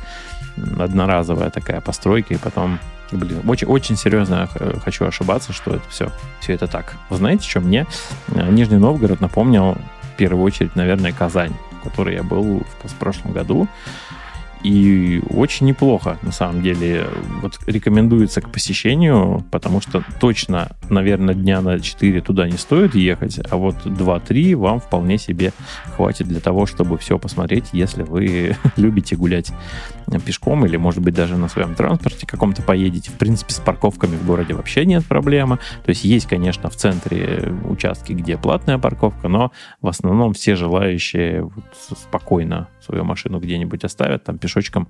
[0.78, 2.80] одноразовая такая постройка, и потом
[3.12, 4.50] Блин, очень, очень серьезно
[4.84, 6.96] хочу ошибаться, что это все, все это так.
[7.10, 7.86] Вы знаете, что мне
[8.30, 11.54] э, Нижний Новгород напомнил в первую очередь, наверное, Казань
[11.88, 13.68] которой я был в прошлом году.
[14.68, 17.08] И очень неплохо, на самом деле.
[17.42, 23.40] Вот рекомендуется к посещению, потому что точно, наверное, дня на 4 туда не стоит ехать,
[23.50, 25.54] а вот 2-3 вам вполне себе
[25.96, 29.54] хватит для того, чтобы все посмотреть, если вы любите гулять
[30.26, 33.12] пешком или, может быть, даже на своем транспорте каком-то поедете.
[33.12, 35.60] В принципе, с парковками в городе вообще нет проблемы.
[35.86, 41.44] То есть есть, конечно, в центре участки, где платная парковка, но в основном все желающие
[41.44, 44.88] вот спокойно свою машину где-нибудь оставят, там пешочком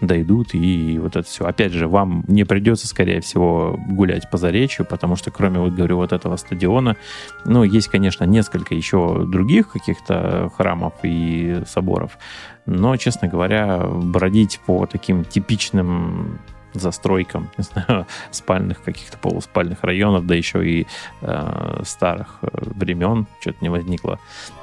[0.00, 1.44] дойдут, и вот это все.
[1.44, 5.96] Опять же, вам не придется, скорее всего, гулять по Заречью, потому что кроме, вот говорю,
[5.96, 6.96] вот этого стадиона,
[7.44, 12.18] ну, есть, конечно, несколько еще других каких-то храмов и соборов,
[12.66, 16.38] но, честно говоря, бродить по таким типичным
[16.74, 20.86] застройкам, не знаю, спальных каких-то полуспальных районов, да еще и
[21.20, 24.18] э, старых э, времен, что-то не возникло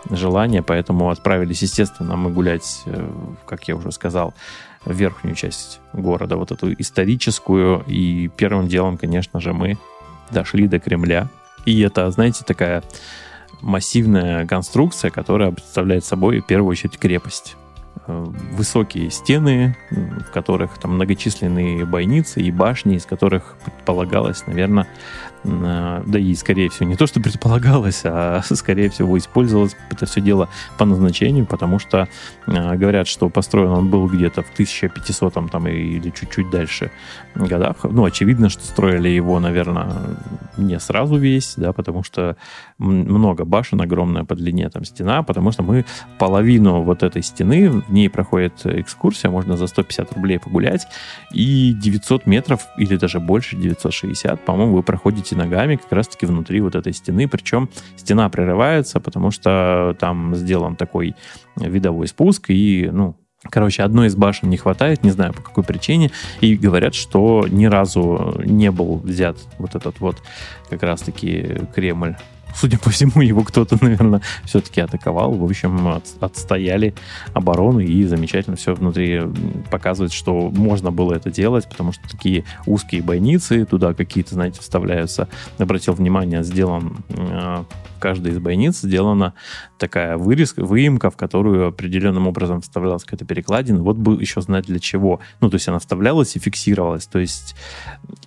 [0.09, 3.09] желания, поэтому отправились, естественно, мы гулять, э,
[3.45, 4.33] как я уже сказал,
[4.85, 9.77] в верхнюю часть города, вот эту историческую, и первым делом, конечно же, мы
[10.31, 11.27] дошли до Кремля,
[11.65, 12.83] и это, знаете, такая
[13.61, 17.55] массивная конструкция, которая представляет собой в первую очередь крепость.
[18.09, 24.87] Э, высокие стены, в которых там многочисленные бойницы и башни, из которых предполагалось, наверное,
[25.43, 30.49] да и, скорее всего, не то, что предполагалось, а, скорее всего, использовалось это все дело
[30.77, 32.07] по назначению, потому что
[32.45, 36.91] а, говорят, что построен он был где-то в 1500 там, или чуть-чуть дальше
[37.35, 37.77] годах.
[37.83, 39.93] Ну, очевидно, что строили его, наверное,
[40.57, 42.35] не сразу весь, да, потому что
[42.77, 45.85] много башен, огромная по длине там стена, потому что мы
[46.17, 50.87] половину вот этой стены, в ней проходит экскурсия, можно за 150 рублей погулять,
[51.31, 56.61] и 900 метров, или даже больше, 960, по-моему, вы проходите идти ногами как раз-таки внутри
[56.61, 57.27] вот этой стены.
[57.27, 61.15] Причем стена прерывается, потому что там сделан такой
[61.55, 66.11] видовой спуск, и, ну, Короче, одной из башен не хватает, не знаю по какой причине,
[66.41, 70.17] и говорят, что ни разу не был взят вот этот вот
[70.69, 72.17] как раз-таки Кремль
[72.59, 75.31] Судя по всему, его кто-то, наверное, все-таки атаковал.
[75.31, 76.93] В общем, от, отстояли
[77.33, 79.21] оборону и замечательно все внутри
[79.71, 85.29] показывает, что можно было это делать, потому что такие узкие бойницы, туда какие-то, знаете, вставляются.
[85.57, 87.63] Обратил внимание, сделан э,
[87.99, 89.33] каждой из бойниц сделана
[89.77, 93.81] такая вырезка, выемка, в которую определенным образом вставлялась какая-то перекладина.
[93.83, 95.19] Вот бы еще знать для чего.
[95.41, 97.05] Ну, то есть она вставлялась и фиксировалась.
[97.05, 97.55] То есть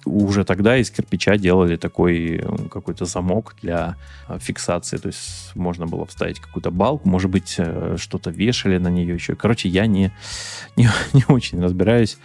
[0.05, 3.97] уже тогда из кирпича делали такой э, какой-то замок для
[4.29, 4.97] э, фиксации.
[4.99, 9.35] То есть можно было вставить какую-то балку, может быть, э, что-то вешали на нее еще.
[9.35, 10.13] Короче, я не,
[10.77, 12.19] не, не очень разбираюсь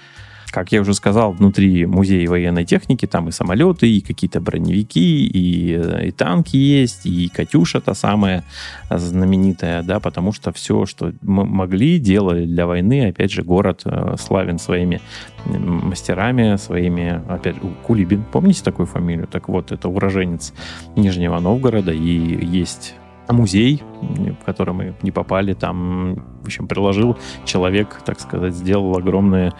[0.52, 6.08] как я уже сказал, внутри музея военной техники там и самолеты, и какие-то броневики, и,
[6.08, 8.44] и танки есть, и «Катюша» та самая
[8.90, 13.08] знаменитая, да, потому что все, что мы могли, делали для войны.
[13.08, 15.02] Опять же, город э, славен своими
[15.46, 19.28] мастерами, своими, опять, Кулибин, помните такую фамилию?
[19.28, 20.54] Так вот, это уроженец
[20.96, 22.96] Нижнего Новгорода, и есть
[23.34, 29.52] музей, в который мы не попали, там, в общем, приложил человек, так сказать, сделал огромный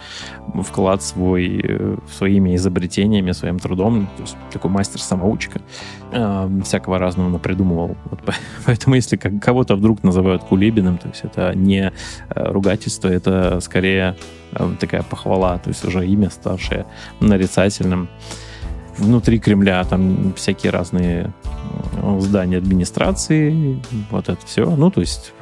[0.62, 5.60] вклад свой, э, своими изобретениями, своим трудом, то есть такой мастер-самоучка,
[6.12, 7.96] э, всякого разного придумывал.
[8.04, 8.20] Вот
[8.66, 11.92] поэтому, если кого-то вдруг называют Кулибиным, то есть это не
[12.30, 14.16] э, ругательство, это скорее
[14.80, 16.86] такая похвала, то есть уже имя старшее
[17.20, 18.08] нарицательным.
[18.98, 21.32] Внутри Кремля там всякие разные
[22.18, 23.80] здания администрации,
[24.10, 24.64] вот это все.
[24.64, 25.32] Ну, то есть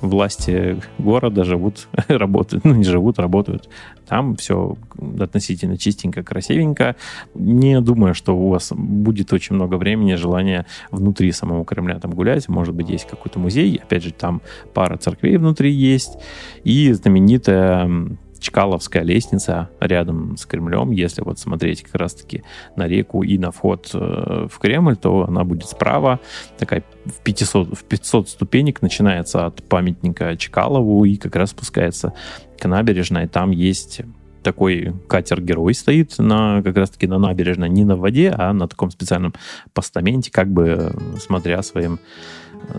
[0.00, 3.68] власти города живут, работают, ну, не живут, работают.
[4.08, 4.76] Там все
[5.18, 6.96] относительно чистенько, красивенько.
[7.34, 12.48] Не думаю, что у вас будет очень много времени, желания внутри самого Кремля там гулять.
[12.48, 13.80] Может быть, есть какой-то музей.
[13.82, 16.18] Опять же, там пара церквей внутри есть.
[16.64, 20.90] И знаменитая Чкаловская лестница рядом с Кремлем.
[20.90, 22.42] Если вот смотреть как раз-таки
[22.76, 26.20] на реку и на вход э, в Кремль, то она будет справа.
[26.58, 32.12] Такая в 500, в 500 ступенек начинается от памятника Чкалову и как раз спускается
[32.58, 33.28] к набережной.
[33.28, 34.02] Там есть
[34.44, 39.34] такой катер-герой стоит на, как раз-таки на набережной, не на воде, а на таком специальном
[39.72, 41.98] постаменте, как бы смотря своим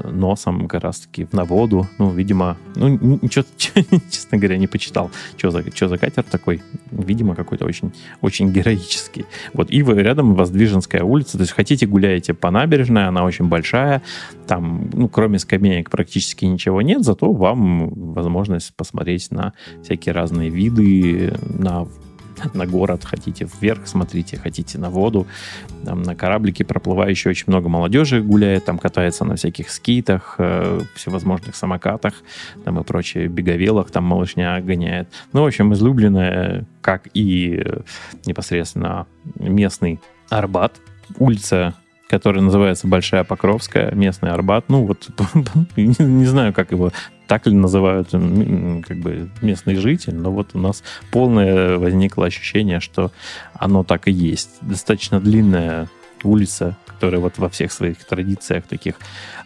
[0.04, 1.88] носом как раз-таки на воду.
[1.97, 2.88] Ну, видимо, ну,
[3.21, 3.45] ничего,
[4.10, 6.62] честно говоря, не почитал, что за, что за катер такой.
[6.91, 9.25] Видимо, какой-то очень, очень героический.
[9.54, 14.01] Вот, и рядом Воздвиженская улица, то есть хотите гуляете по набережной, она очень большая,
[14.47, 21.34] там, ну, кроме скамеек практически ничего нет, зато вам возможность посмотреть на всякие разные виды,
[21.55, 21.87] на
[22.53, 25.27] на город, хотите вверх смотрите, хотите на воду.
[25.85, 31.55] Там на кораблике проплывающие очень много молодежи гуляет, там катается на всяких скитах, э, всевозможных
[31.55, 32.13] самокатах
[32.63, 35.09] там и прочее, беговелах, там малышня гоняет.
[35.33, 37.81] Ну, в общем, излюбленная, как и э,
[38.25, 40.73] непосредственно местный Арбат,
[41.17, 41.75] улица
[42.07, 44.65] которая называется Большая Покровская, местный Арбат.
[44.69, 45.09] Ну, вот
[45.75, 46.91] не знаю, как его
[47.27, 53.11] так ли называют как бы местные жители, но вот у нас полное возникло ощущение, что
[53.53, 54.49] оно так и есть.
[54.61, 55.89] Достаточно длинная
[56.23, 58.95] улица, которая вот во всех своих традициях таких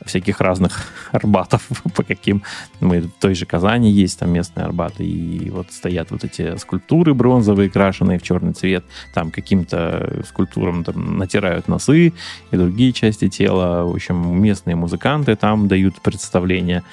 [0.06, 2.44] всяких разных арбатов, по каким
[2.80, 7.14] мы в той же Казани есть там местные арбаты, и вот стоят вот эти скульптуры
[7.14, 12.14] бронзовые, крашеные в черный цвет, там каким-то скульптурам там натирают носы
[12.52, 16.84] и другие части тела, в общем, местные музыканты там дают представления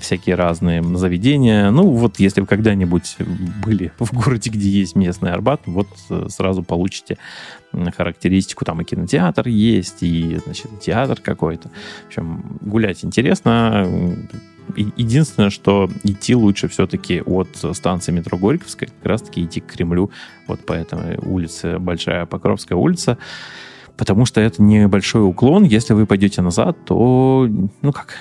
[0.00, 1.70] всякие разные заведения.
[1.70, 3.16] Ну, вот если вы когда-нибудь
[3.64, 7.18] были в городе, где есть местный Арбат, вот э, сразу получите
[7.96, 8.64] характеристику.
[8.64, 11.70] Там и кинотеатр есть, и, значит, театр какой-то.
[12.04, 13.86] В общем, гулять интересно.
[14.76, 20.10] Единственное, что идти лучше все-таки от станции метро Горьковская, как раз-таки идти к Кремлю,
[20.46, 23.16] вот по этой улице, Большая Покровская улица,
[23.96, 25.64] потому что это небольшой уклон.
[25.64, 27.48] Если вы пойдете назад, то,
[27.80, 28.14] ну как,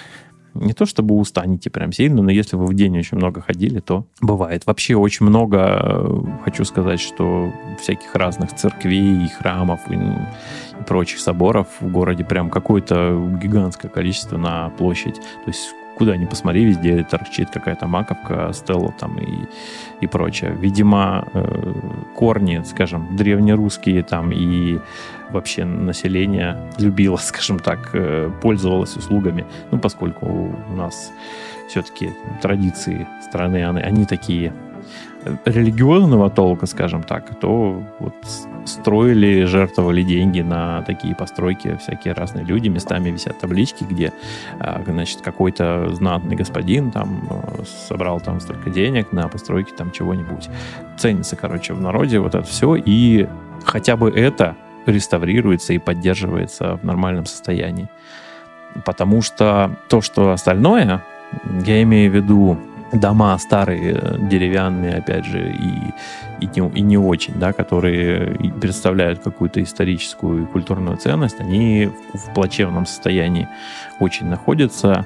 [0.53, 4.05] не то чтобы устанете прям сильно, но если вы в день очень много ходили, то
[4.21, 4.65] бывает.
[4.65, 11.19] Вообще очень много, э, хочу сказать, что всяких разных церквей и храмов и, и прочих
[11.19, 15.15] соборов в городе прям какое-то гигантское количество на площадь.
[15.15, 19.47] То есть куда ни посмотри, везде торчит какая-то маковка, стелла там и,
[19.99, 20.55] и прочее.
[20.59, 21.73] Видимо, э,
[22.15, 24.79] корни, скажем, древнерусские там и
[25.31, 30.25] вообще население любило, скажем так, э, пользовалось услугами, ну, поскольку
[30.69, 31.11] у нас
[31.69, 32.11] все-таки
[32.41, 34.53] традиции страны, они, они такие
[35.45, 38.13] религиозного толка, скажем так, то вот
[38.65, 42.67] строили, жертвовали деньги на такие постройки всякие разные люди.
[42.69, 44.13] Местами висят таблички, где,
[44.59, 50.49] а, значит, какой-то знатный господин там э, собрал там столько денег на постройки там чего-нибудь.
[50.97, 52.75] Ценится, короче, в народе вот это все.
[52.75, 53.27] И
[53.63, 54.55] хотя бы это
[54.87, 57.87] реставрируется и поддерживается в нормальном состоянии.
[58.85, 61.03] Потому что то, что остальное,
[61.65, 62.57] я имею в виду
[62.93, 69.61] дома старые, деревянные, опять же, и, и, не, и не очень, да, которые представляют какую-то
[69.61, 73.47] историческую и культурную ценность, они в, плачевном состоянии
[73.99, 75.05] очень находятся,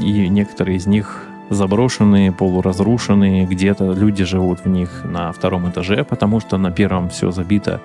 [0.00, 6.40] и некоторые из них заброшенные, полуразрушенные, где-то люди живут в них на втором этаже, потому
[6.40, 7.80] что на первом все забито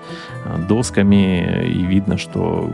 [0.46, 2.70] э, досками, и видно, что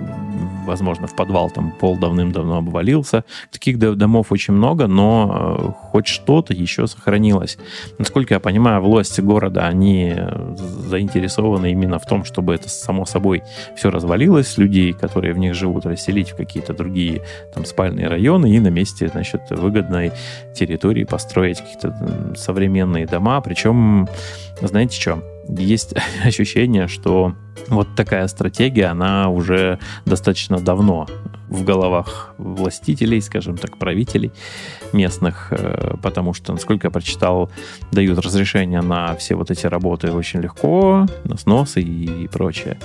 [0.65, 3.23] возможно, в подвал там пол давным-давно обвалился.
[3.51, 7.57] Таких домов очень много, но э, хоть что-то еще сохранилось.
[7.97, 10.55] Насколько я понимаю, власти города, они э,
[10.87, 13.43] заинтересованы именно в том, чтобы это само собой
[13.75, 17.21] все развалилось, людей, которые в них живут, расселить в какие-то другие
[17.53, 20.11] там спальные районы и на месте, значит, выгодной
[20.53, 23.41] территории построить какие-то современные дома.
[23.41, 24.07] Причем,
[24.61, 27.33] знаете что, есть ощущение, что
[27.67, 31.07] вот такая стратегия, она уже достаточно давно
[31.49, 34.31] в головах властителей, скажем так, правителей
[34.93, 37.49] местных, э, потому что, насколько я прочитал,
[37.91, 42.77] дают разрешение на все вот эти работы очень легко, на сносы и прочее.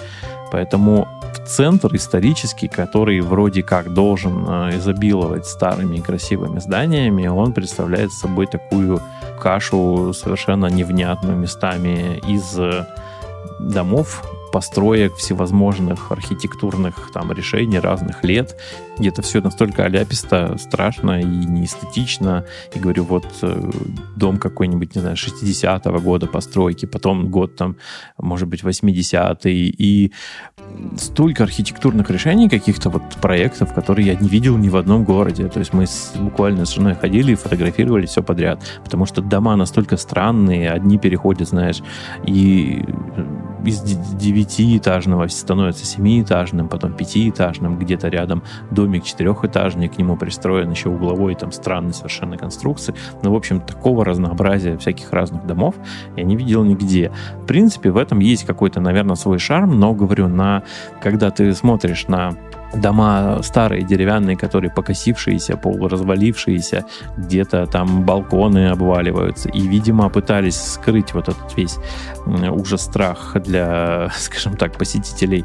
[0.54, 1.08] Поэтому
[1.44, 9.00] центр исторический, который вроде как должен э, изобиловать старыми красивыми зданиями, он представляет собой такую
[9.42, 12.56] кашу совершенно невнятную местами из
[13.58, 14.22] домов
[14.54, 18.56] построек, всевозможных архитектурных там решений разных лет,
[18.96, 22.44] где это все настолько аляписто, страшно и неэстетично.
[22.72, 23.70] И говорю, вот э,
[24.14, 27.78] дом какой-нибудь, не знаю, 60-го года постройки, потом год там,
[28.16, 30.12] может быть, 80-й, и
[30.98, 35.48] столько архитектурных решений, каких-то вот проектов, которые я не видел ни в одном городе.
[35.48, 39.56] То есть мы с, буквально с женой ходили и фотографировали все подряд, потому что дома
[39.56, 41.82] настолько странные, одни переходят, знаешь,
[42.24, 42.84] и
[43.64, 51.34] из девятиэтажного становится семиэтажным, потом пятиэтажным, где-то рядом домик четырехэтажный, к нему пристроен еще угловой,
[51.34, 52.94] там странной совершенно конструкции.
[53.22, 55.74] Ну, в общем, такого разнообразия всяких разных домов
[56.16, 57.12] я не видел нигде.
[57.42, 60.62] В принципе, в этом есть какой-то, наверное, свой шарм, но, говорю, на,
[61.00, 62.34] когда ты смотришь на
[62.76, 66.84] дома старые, деревянные, которые покосившиеся, полуразвалившиеся,
[67.16, 69.48] где-то там балконы обваливаются.
[69.48, 71.78] И, видимо, пытались скрыть вот этот весь
[72.26, 75.44] ужас, страх для, скажем так, посетителей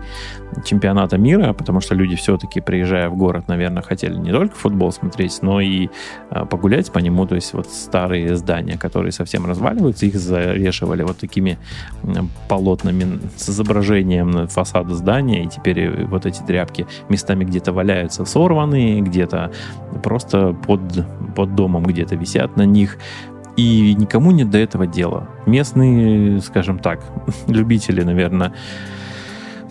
[0.66, 5.40] чемпионата мира, потому что люди все-таки, приезжая в город, наверное, хотели не только футбол смотреть,
[5.42, 5.90] но и
[6.30, 7.26] а, погулять по нему.
[7.26, 11.58] То есть вот старые здания, которые совсем разваливаются, их зарешивали вот такими
[12.48, 16.88] полотнами с изображением фасада здания, и теперь вот эти тряпки
[17.20, 19.52] местами где-то валяются сорванные, где-то
[20.02, 20.82] просто под,
[21.36, 22.98] под домом где-то висят на них.
[23.58, 25.28] И никому нет до этого дела.
[25.46, 27.04] Местные, скажем так,
[27.48, 28.54] любители, наверное,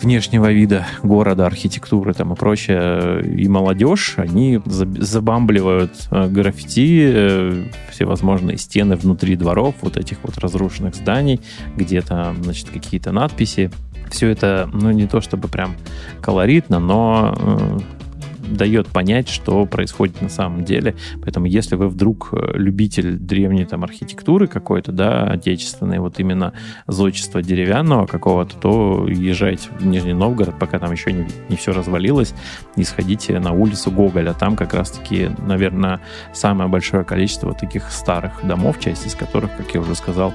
[0.02, 8.58] внешнего вида города, архитектуры там и прочее, и молодежь, они забамбливают э, граффити, э, всевозможные
[8.58, 11.40] стены внутри дворов, вот этих вот разрушенных зданий,
[11.76, 13.70] где-то, значит, какие-то надписи.
[14.10, 15.76] Все это, ну, не то чтобы прям
[16.20, 17.78] колоритно, но э,
[18.50, 20.94] дает понять, что происходит на самом деле.
[21.22, 26.52] Поэтому если вы вдруг э, любитель древней там архитектуры какой-то, да, отечественной, вот именно
[26.86, 32.34] зодчества деревянного какого-то, то езжайте в Нижний Новгород, пока там еще не, не все развалилось,
[32.76, 34.32] и сходите на улицу Гоголя.
[34.32, 36.00] Там как раз-таки, наверное,
[36.32, 40.32] самое большое количество таких старых домов, часть из которых, как я уже сказал,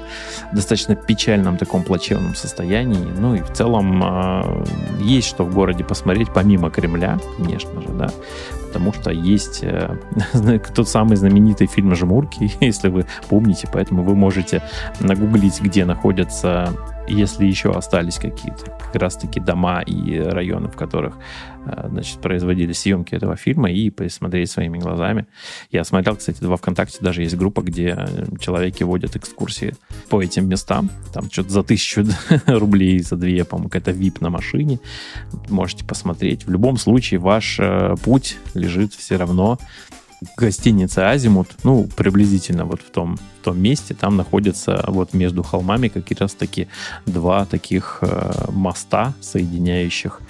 [0.51, 3.07] в достаточно печальном таком плачевном состоянии.
[3.18, 4.66] Ну и в целом э,
[5.01, 8.14] есть что в городе посмотреть, помимо Кремля, конечно же, да, да,
[8.68, 9.97] потому что есть э,
[10.76, 14.62] тот самый знаменитый фильм «Жмурки», если вы помните, поэтому вы можете
[14.99, 16.74] нагуглить, где находятся
[17.08, 21.18] если еще остались какие-то как раз-таки дома и районы, в которых
[21.66, 25.28] э, значит, производили съемки этого фильма, и посмотреть своими глазами.
[25.72, 29.76] Я смотрел, кстати, два ВКонтакте даже есть группа, где э, человеки водят экскурсии
[30.10, 30.89] по этим местам.
[31.14, 32.06] Там что-то за тысячу
[32.47, 34.80] рублей, за две, по-моему, какая-то VIP на машине.
[35.49, 36.45] Можете посмотреть.
[36.45, 39.60] В любом случае, ваш э, путь лежит все равно
[40.38, 45.88] гостиница Азимут, ну, приблизительно вот в том, в том месте, там находится вот между холмами
[45.88, 46.67] как раз таки
[47.05, 50.21] два таких э, моста, соединяющих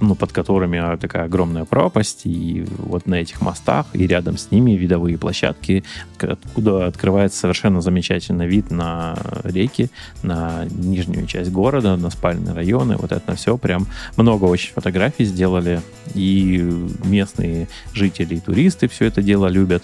[0.00, 4.72] ну, под которыми такая огромная пропасть, и вот на этих мостах и рядом с ними
[4.72, 5.84] видовые площадки,
[6.18, 9.90] откуда открывается совершенно замечательный вид на реки,
[10.22, 13.86] на нижнюю часть города, на спальные районы, вот это все, прям
[14.16, 15.80] много очень фотографий сделали,
[16.14, 16.58] и
[17.04, 19.82] местные жители и туристы все это дело любят.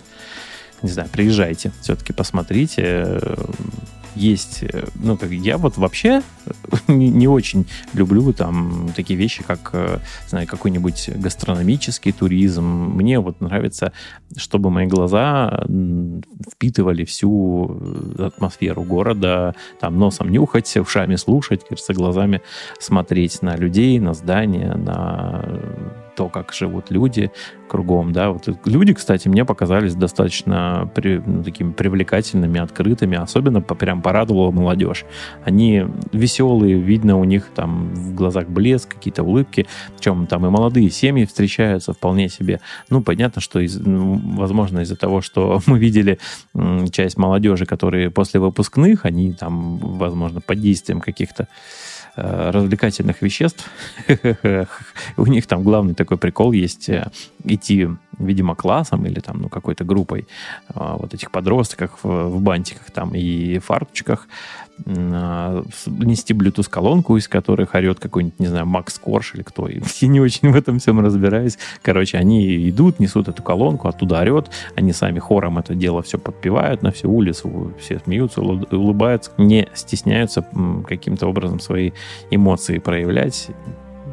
[0.82, 3.20] Не знаю, приезжайте, все-таки посмотрите,
[4.14, 6.22] есть, э, ну, как я вот вообще
[6.88, 9.98] не, не очень люблю там такие вещи, как, э,
[10.28, 12.64] знаю, какой-нибудь гастрономический туризм.
[12.64, 13.92] Мне вот нравится,
[14.36, 15.64] чтобы мои глаза
[16.52, 17.78] впитывали всю
[18.18, 22.42] э, атмосферу города, там носом нюхать, ушами слушать, кажется, глазами
[22.78, 25.44] смотреть на людей, на здания, на
[26.14, 27.30] то, как живут люди
[27.68, 33.74] кругом, да, вот люди, кстати, мне показались достаточно при, ну, такими привлекательными, открытыми, особенно по,
[33.74, 35.04] прям порадовала молодежь.
[35.44, 39.66] Они веселые, видно у них там в глазах блеск, какие-то улыбки,
[39.98, 42.60] чем там и молодые семьи встречаются вполне себе.
[42.90, 46.18] Ну, понятно, что, из, ну, возможно, из-за того, что мы видели
[46.92, 51.48] часть молодежи, которые после выпускных, они там, возможно, под действием каких-то
[52.16, 53.68] развлекательных веществ.
[55.16, 57.10] У них там главный такой прикол есть э,
[57.44, 57.88] идти,
[58.18, 60.26] видимо, классом или там, ну, какой-то группой
[60.68, 64.28] э, вот этих подростков в бантиках там и фарточках,
[64.86, 69.68] нести Bluetooth-колонку, из которых орет какой-нибудь, не знаю, Макс Корж или кто.
[70.00, 71.58] Я не очень в этом всем разбираюсь.
[71.82, 76.82] Короче, они идут, несут эту колонку, оттуда орет, они сами хором это дело все подпевают
[76.82, 80.44] на всю улицу, все смеются, улыбаются, не стесняются
[80.86, 81.92] каким-то образом свои
[82.30, 83.48] эмоции проявлять.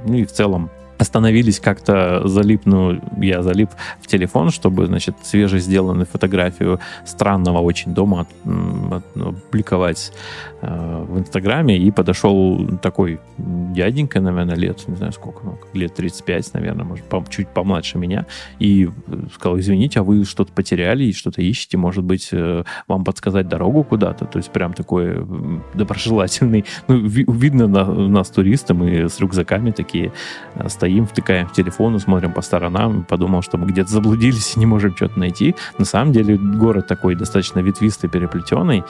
[0.05, 0.69] Ну и в целом
[1.01, 8.27] остановились как-то залип, ну, я залип в телефон, чтобы, значит, свежесделанную фотографию странного очень дома
[8.45, 10.13] опубликовать
[10.61, 16.53] э, в Инстаграме, и подошел такой дяденька, наверное, лет, не знаю сколько, ну, лет 35,
[16.53, 18.27] наверное, может, по, чуть помладше меня,
[18.59, 18.87] и
[19.33, 23.83] сказал, извините, а вы что-то потеряли и что-то ищете, может быть, э, вам подсказать дорогу
[23.83, 25.25] куда-то, то есть прям такой
[25.73, 30.11] доброжелательный, ну, ви, видно на, нас туристы, мы с рюкзаками такие
[30.53, 34.65] э, стоим, втыкаем в телефон, смотрим по сторонам, подумал, что мы где-то заблудились и не
[34.65, 35.55] можем что-то найти.
[35.77, 38.83] На самом деле город такой достаточно ветвистый, переплетенный,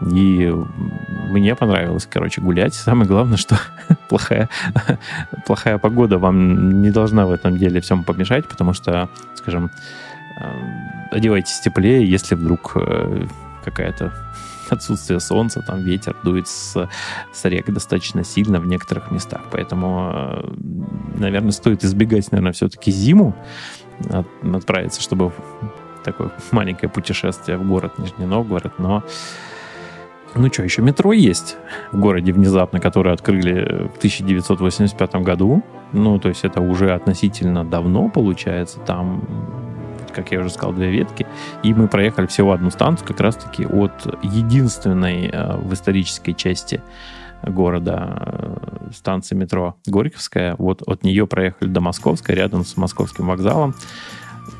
[0.00, 0.52] и
[1.30, 2.74] мне понравилось, короче, гулять.
[2.74, 3.56] Самое главное, что
[4.08, 4.48] плохая,
[5.46, 9.70] плохая погода вам не должна в этом деле всем помешать, потому что, скажем,
[10.40, 13.26] э, одевайтесь теплее, если вдруг э,
[13.64, 14.12] какая-то
[14.74, 16.88] отсутствие солнца, там ветер дует с,
[17.32, 19.42] с рек достаточно сильно в некоторых местах.
[19.50, 20.50] Поэтому, э,
[21.18, 23.34] наверное, стоит избегать, наверное, все-таки зиму,
[24.10, 25.32] от, отправиться, чтобы
[26.04, 29.02] такое маленькое путешествие в город Нижний Новгород, но
[30.36, 31.56] ну что, еще метро есть
[31.92, 35.62] в городе внезапно, которое открыли в 1985 году.
[35.92, 38.80] Ну, то есть это уже относительно давно получается.
[38.80, 39.22] Там
[40.14, 41.26] как я уже сказал, две ветки.
[41.62, 46.82] И мы проехали всего одну станцию, как раз-таки от единственной э, в исторической части
[47.42, 50.54] города э, станции метро Горьковская.
[50.58, 53.74] Вот от нее проехали до Московской, рядом с Московским вокзалом.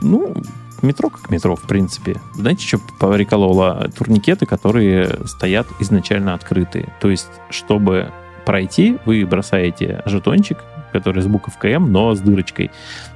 [0.02, 0.34] Ну,
[0.82, 2.16] метро как метро, в принципе.
[2.34, 3.90] Знаете, что прикололо?
[3.96, 6.92] Турникеты, которые стоят изначально открытые.
[7.00, 8.10] То есть, чтобы
[8.44, 10.58] пройти, вы бросаете жетончик,
[10.94, 12.70] который с буковкой М, но с дырочкой.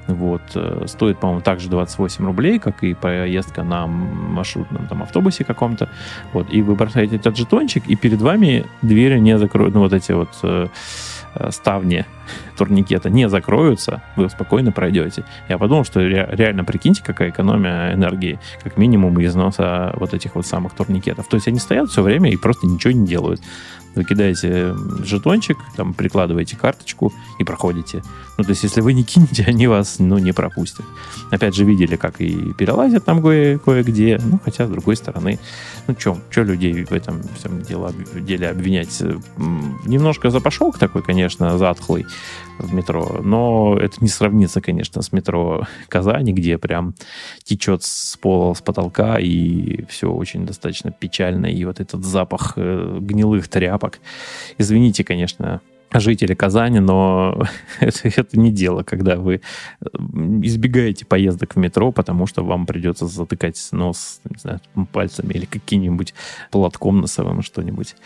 [0.08, 0.42] Вот.
[0.56, 5.88] Э, стоит, по-моему, также 28 рублей, как и поездка на маршрутном там, автобусе каком-то.
[6.32, 6.52] Вот.
[6.52, 10.30] И вы бросаете этот жетончик, и перед вами двери не закроют, ну, вот эти вот
[10.42, 10.66] э,
[11.34, 12.04] э ставни
[12.56, 15.24] турникета не закроются, вы спокойно пройдете.
[15.48, 20.46] Я подумал, что ре- реально прикиньте, какая экономия энергии, как минимум износа вот этих вот
[20.46, 21.28] самых турникетов.
[21.28, 23.40] То есть они стоят все время и просто ничего не делают.
[23.94, 28.02] Вы кидаете жетончик, там прикладываете карточку и проходите.
[28.36, 30.84] Ну, то есть, если вы не кинете, они вас, ну, не пропустят.
[31.30, 34.20] Опять же, видели, как и перелазят там кое- кое-где.
[34.22, 35.38] Ну, хотя, с другой стороны,
[35.86, 39.02] ну, что, что людей в этом всем дело, деле обвинять?
[39.84, 42.06] Немножко запашок такой, конечно, затхлый
[42.58, 46.94] в метро, но это не сравнится, конечно, с метро Казани, где прям
[47.44, 52.98] течет с пола, с потолка, и все очень достаточно печально, и вот этот запах э,
[53.00, 53.87] гнилых тряпок.
[54.58, 55.60] Извините, конечно,
[55.92, 57.46] жители Казани, но
[57.80, 59.40] это, это не дело, когда вы
[60.42, 64.60] избегаете поездок в метро, потому что вам придется затыкать нос не знаю,
[64.92, 66.14] пальцами или каким-нибудь
[66.50, 67.96] платком носовым что-нибудь.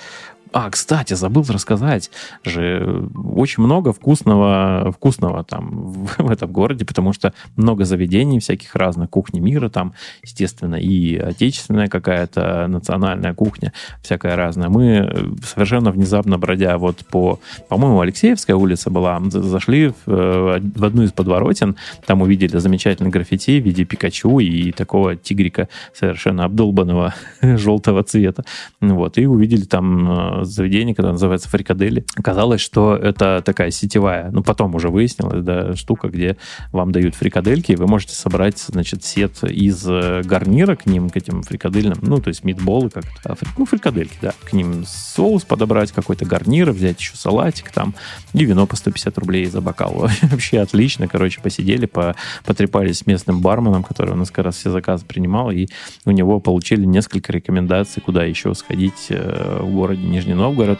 [0.52, 2.10] А, кстати, забыл рассказать
[2.44, 8.74] же очень много вкусного, вкусного там в, в этом городе, потому что много заведений всяких
[8.76, 13.72] разных, кухни мира там, естественно, и отечественная какая-то национальная кухня,
[14.02, 14.68] всякая разная.
[14.68, 21.02] Мы совершенно внезапно бродя вот по, по-моему, Алексеевская улица была, зашли в, э, в одну
[21.02, 28.02] из подворотен, там увидели замечательный граффити в виде Пикачу и такого тигрика совершенно обдолбанного желтого
[28.02, 28.44] цвета.
[28.80, 32.04] Вот, и увидели там заведение, которое называется Фрикадели.
[32.16, 36.36] Оказалось, что это такая сетевая, ну, потом уже выяснилось, да, штука, где
[36.72, 41.16] вам дают фрикадельки, и вы можете собрать, значит, сет из э, гарнира к ним, к
[41.16, 45.92] этим фрикадельным, ну, то есть митболы как а, ну, фрикадельки, да, к ним соус подобрать,
[45.92, 47.94] какой-то гарнир, взять еще салатик там,
[48.32, 50.08] и вино по 150 рублей за бокал.
[50.22, 52.14] Вообще отлично, короче, посидели, по,
[52.44, 55.68] потрепались с местным барменом, который у нас как раз все заказы принимал, и
[56.04, 60.78] у него получили несколько рекомендаций, куда еще сходить э, в городе Нижний Нижний Новгород.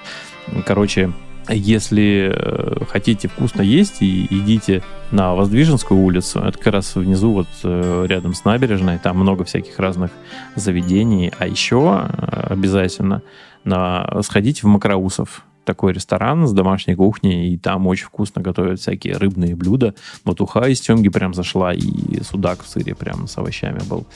[0.66, 1.12] Короче,
[1.48, 6.40] если э, хотите вкусно есть, идите на Воздвиженскую улицу.
[6.40, 8.98] Это как раз внизу, вот э, рядом с набережной.
[8.98, 10.10] Там много всяких разных
[10.56, 11.32] заведений.
[11.38, 13.22] А еще э, обязательно
[13.64, 19.16] на, сходите в Макроусов такой ресторан с домашней кухней, и там очень вкусно готовят всякие
[19.16, 19.94] рыбные блюда.
[20.24, 24.06] Вот уха из темги прям зашла, и судак в сыре прям с овощами был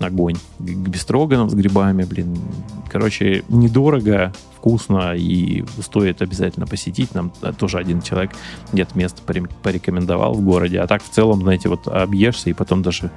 [0.00, 0.36] огонь.
[0.58, 2.36] Бестроганов с грибами, блин.
[2.90, 7.14] Короче, недорого, вкусно и стоит обязательно посетить.
[7.14, 8.32] Нам тоже один человек
[8.72, 10.80] где-то место порекомендовал в городе.
[10.80, 13.10] А так в целом, знаете, вот объешься и потом даже,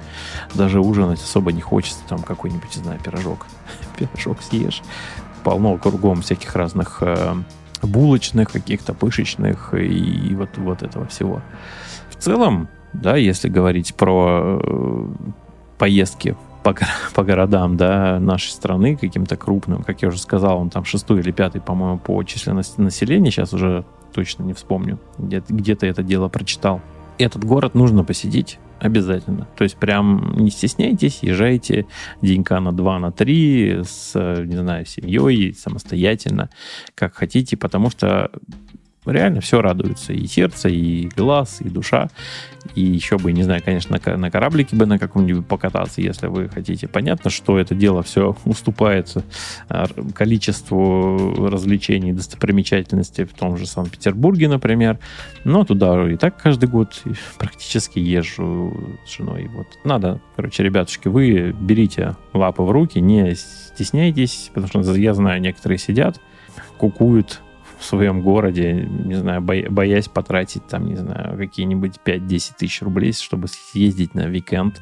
[0.54, 2.00] даже ужинать особо не хочется.
[2.08, 3.46] Там какой-нибудь, не знаю, пирожок.
[3.98, 4.82] Пирожок съешь.
[5.42, 7.34] Полно кругом всяких разных э,
[7.82, 11.40] булочных, каких-то пышечных и вот, вот этого всего.
[12.10, 15.06] В целом, да, если говорить про э,
[15.78, 16.36] поездки
[16.72, 19.82] по, по городам да, нашей страны, каким-то крупным.
[19.82, 23.30] Как я уже сказал, он там шестой или пятый, по-моему, по численности населения.
[23.30, 24.98] Сейчас уже точно не вспомню.
[25.18, 26.80] Где-то, где-то это дело прочитал.
[27.18, 29.48] этот город нужно посетить обязательно.
[29.56, 31.86] То есть прям не стесняйтесь, езжайте
[32.22, 36.48] денька на два, на три с, не знаю, семьей, самостоятельно,
[36.94, 38.30] как хотите, потому что
[39.10, 40.12] реально все радуется.
[40.12, 42.08] И сердце, и глаз, и душа.
[42.74, 46.48] И еще бы, не знаю, конечно, на, на кораблике бы на каком-нибудь покататься, если вы
[46.48, 46.88] хотите.
[46.88, 49.14] Понятно, что это дело все уступает
[49.68, 54.98] а, количеству развлечений, достопримечательностей в том же Санкт-Петербурге, например.
[55.44, 57.02] Но туда и так каждый год
[57.38, 59.48] практически езжу с женой.
[59.54, 65.40] Вот надо, короче, ребятушки, вы берите лапы в руки, не стесняйтесь, потому что я знаю,
[65.40, 66.20] некоторые сидят,
[66.78, 67.40] кукуют,
[67.78, 73.48] в своем городе, не знаю, боясь потратить там, не знаю, какие-нибудь 5-10 тысяч рублей, чтобы
[73.48, 74.80] съездить на викенд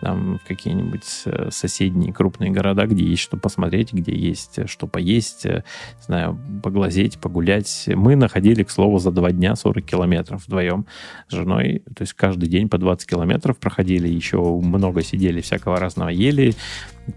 [0.00, 5.44] там, в какие-нибудь э, соседние крупные города, где есть что посмотреть, где есть что поесть,
[5.46, 5.64] э,
[5.96, 7.88] не знаю, поглазеть, погулять.
[7.88, 10.86] Мы находили, к слову, за два дня 40 километров вдвоем
[11.28, 11.82] с женой.
[11.96, 16.54] То есть каждый день по 20 километров проходили, еще много сидели, всякого разного ели,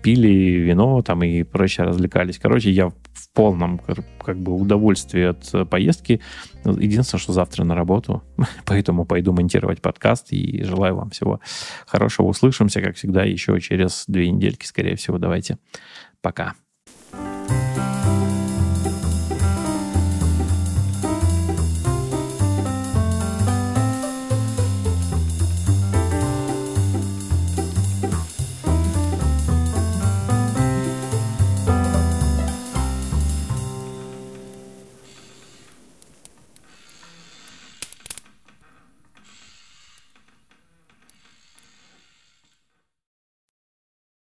[0.02, 2.40] пили вино там и прочее развлекались.
[2.40, 3.80] Короче, я в полном
[4.24, 6.22] как бы удовольствии от э, поездки.
[6.66, 8.24] Единственное, что завтра на работу,
[8.66, 11.40] поэтому пойду монтировать подкаст и желаю вам всего
[11.86, 12.28] хорошего.
[12.28, 15.18] Услышимся, как всегда, еще через две недельки, скорее всего.
[15.18, 15.58] Давайте.
[16.22, 16.56] Пока.